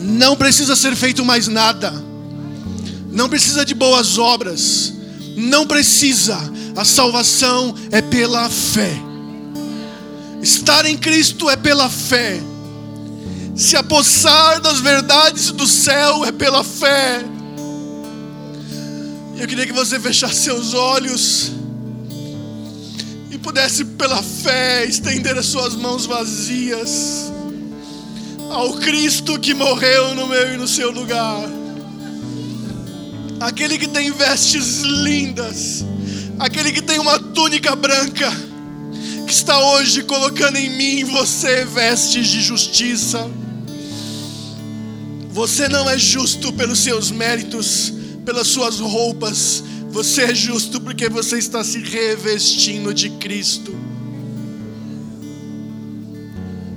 Não 0.00 0.36
precisa 0.36 0.76
ser 0.76 0.94
feito 0.94 1.24
mais 1.24 1.48
nada, 1.48 1.92
não 3.10 3.28
precisa 3.28 3.64
de 3.64 3.74
boas 3.74 4.18
obras, 4.18 4.92
não 5.36 5.66
precisa, 5.66 6.38
a 6.76 6.84
salvação 6.84 7.74
é 7.90 8.00
pela 8.00 8.48
fé. 8.48 8.92
Estar 10.42 10.86
em 10.86 10.96
Cristo 10.96 11.50
é 11.50 11.56
pela 11.56 11.90
fé 11.90 12.40
se 13.58 13.76
apossar 13.76 14.60
das 14.60 14.78
verdades 14.78 15.50
do 15.50 15.66
céu 15.66 16.24
é 16.24 16.30
pela 16.30 16.62
fé. 16.62 17.24
Eu 19.38 19.46
queria 19.46 19.64
que 19.64 19.72
você 19.72 20.00
fechasse 20.00 20.42
seus 20.42 20.74
olhos 20.74 21.52
e 23.30 23.38
pudesse, 23.38 23.84
pela 23.84 24.20
fé, 24.20 24.84
estender 24.84 25.38
as 25.38 25.46
suas 25.46 25.76
mãos 25.76 26.06
vazias 26.06 27.30
ao 28.50 28.74
Cristo 28.78 29.38
que 29.38 29.54
morreu 29.54 30.12
no 30.16 30.26
meu 30.26 30.54
e 30.54 30.56
no 30.56 30.66
seu 30.66 30.90
lugar. 30.90 31.48
Aquele 33.38 33.78
que 33.78 33.86
tem 33.86 34.10
vestes 34.10 34.80
lindas, 34.80 35.84
aquele 36.40 36.72
que 36.72 36.82
tem 36.82 36.98
uma 36.98 37.20
túnica 37.20 37.76
branca, 37.76 38.32
que 39.24 39.32
está 39.32 39.56
hoje 39.56 40.02
colocando 40.02 40.56
em 40.56 40.68
mim 40.70 41.04
você 41.04 41.64
vestes 41.64 42.26
de 42.26 42.42
justiça. 42.42 43.30
Você 45.30 45.68
não 45.68 45.88
é 45.88 45.96
justo 45.96 46.52
pelos 46.52 46.80
seus 46.80 47.12
méritos, 47.12 47.92
pelas 48.28 48.48
suas 48.48 48.78
roupas. 48.78 49.64
Você 49.88 50.24
é 50.24 50.34
justo 50.34 50.82
porque 50.82 51.08
você 51.08 51.38
está 51.38 51.64
se 51.64 51.78
revestindo 51.78 52.92
de 52.92 53.08
Cristo. 53.08 53.74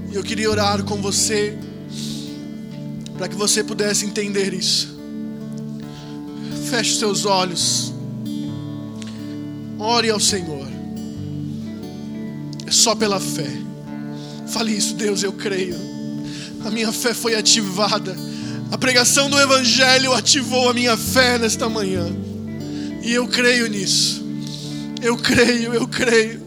E 0.09 0.15
eu 0.15 0.23
queria 0.23 0.49
orar 0.49 0.81
com 0.85 1.01
você, 1.01 1.57
para 3.17 3.27
que 3.27 3.35
você 3.35 3.65
pudesse 3.65 4.05
entender 4.05 4.53
isso. 4.53 4.97
Feche 6.69 6.97
seus 6.97 7.25
olhos, 7.25 7.93
ore 9.77 10.09
ao 10.09 10.21
Senhor, 10.21 10.69
é 12.65 12.71
só 12.71 12.95
pela 12.95 13.19
fé. 13.19 13.51
Fale 14.47 14.71
isso, 14.71 14.93
Deus, 14.95 15.21
eu 15.21 15.33
creio. 15.33 15.75
A 16.65 16.71
minha 16.71 16.93
fé 16.93 17.13
foi 17.13 17.35
ativada 17.35 18.15
a 18.71 18.77
pregação 18.77 19.29
do 19.29 19.37
Evangelho 19.37 20.13
ativou 20.13 20.69
a 20.69 20.73
minha 20.73 20.95
fé 20.95 21.37
nesta 21.37 21.67
manhã. 21.67 22.07
E 23.03 23.11
eu 23.11 23.27
creio 23.27 23.67
nisso. 23.67 24.23
Eu 25.01 25.17
creio, 25.17 25.73
eu 25.73 25.85
creio. 25.85 26.41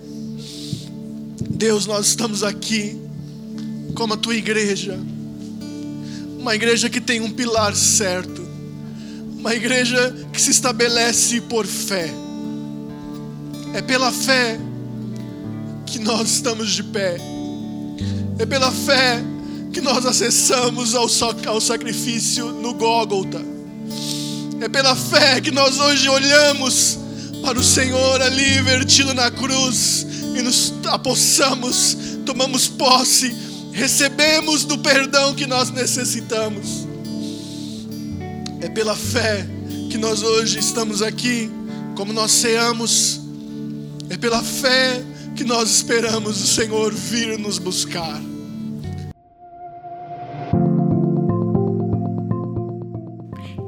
Deus, 1.51 1.85
nós 1.85 2.07
estamos 2.07 2.43
aqui 2.43 2.99
como 3.95 4.15
a 4.15 4.17
tua 4.17 4.35
igreja, 4.35 4.99
uma 6.39 6.55
igreja 6.55 6.89
que 6.89 7.01
tem 7.01 7.21
um 7.21 7.31
pilar 7.31 7.77
certo, 7.77 8.43
uma 9.39 9.55
igreja 9.55 10.15
que 10.33 10.41
se 10.41 10.51
estabelece 10.51 11.43
por 11.43 11.67
fé. 11.67 12.11
É 13.75 13.83
pela 13.83 14.11
fé 14.11 14.59
que 15.85 15.99
nós 15.99 16.31
estamos 16.31 16.73
de 16.73 16.83
pé, 16.85 17.19
é 18.39 18.47
pela 18.47 18.73
fé 18.73 19.23
que 19.75 19.83
nós 19.83 20.07
acessamos 20.07 20.95
ao, 20.95 21.09
ao 21.47 21.61
sacrifício 21.61 22.47
no 22.47 22.73
Gólgota. 22.73 23.43
É 24.61 24.69
pela 24.69 24.97
fé 24.97 25.41
que 25.41 25.51
nós 25.51 25.79
hoje 25.79 26.09
olhamos 26.09 26.99
para 27.43 27.59
o 27.59 27.63
Senhor 27.63 28.23
ali 28.23 28.63
vertido 28.63 29.13
na 29.13 29.31
cruz 29.31 30.07
e 30.35 30.41
nos 30.41 30.73
apossamos, 30.87 31.97
tomamos 32.25 32.69
posse 32.69 33.45
recebemos 33.75 34.65
do 34.65 34.79
perdão 34.79 35.35
que 35.35 35.47
nós 35.47 35.71
necessitamos. 35.71 36.87
É 38.61 38.69
pela 38.69 38.95
fé 38.95 39.45
que 39.91 39.99
nós 39.99 40.23
hoje 40.23 40.61
estamos 40.61 41.03
aqui, 41.03 41.51
como 41.97 42.13
nós 42.13 42.31
ceamos. 42.31 43.21
É 44.09 44.17
pela 44.17 44.43
fé 44.43 45.03
que 45.35 45.43
nós 45.43 45.71
esperamos 45.71 46.41
o 46.41 46.47
Senhor 46.47 46.95
vir 46.95 47.37
nos 47.37 47.59
buscar. 47.59 48.23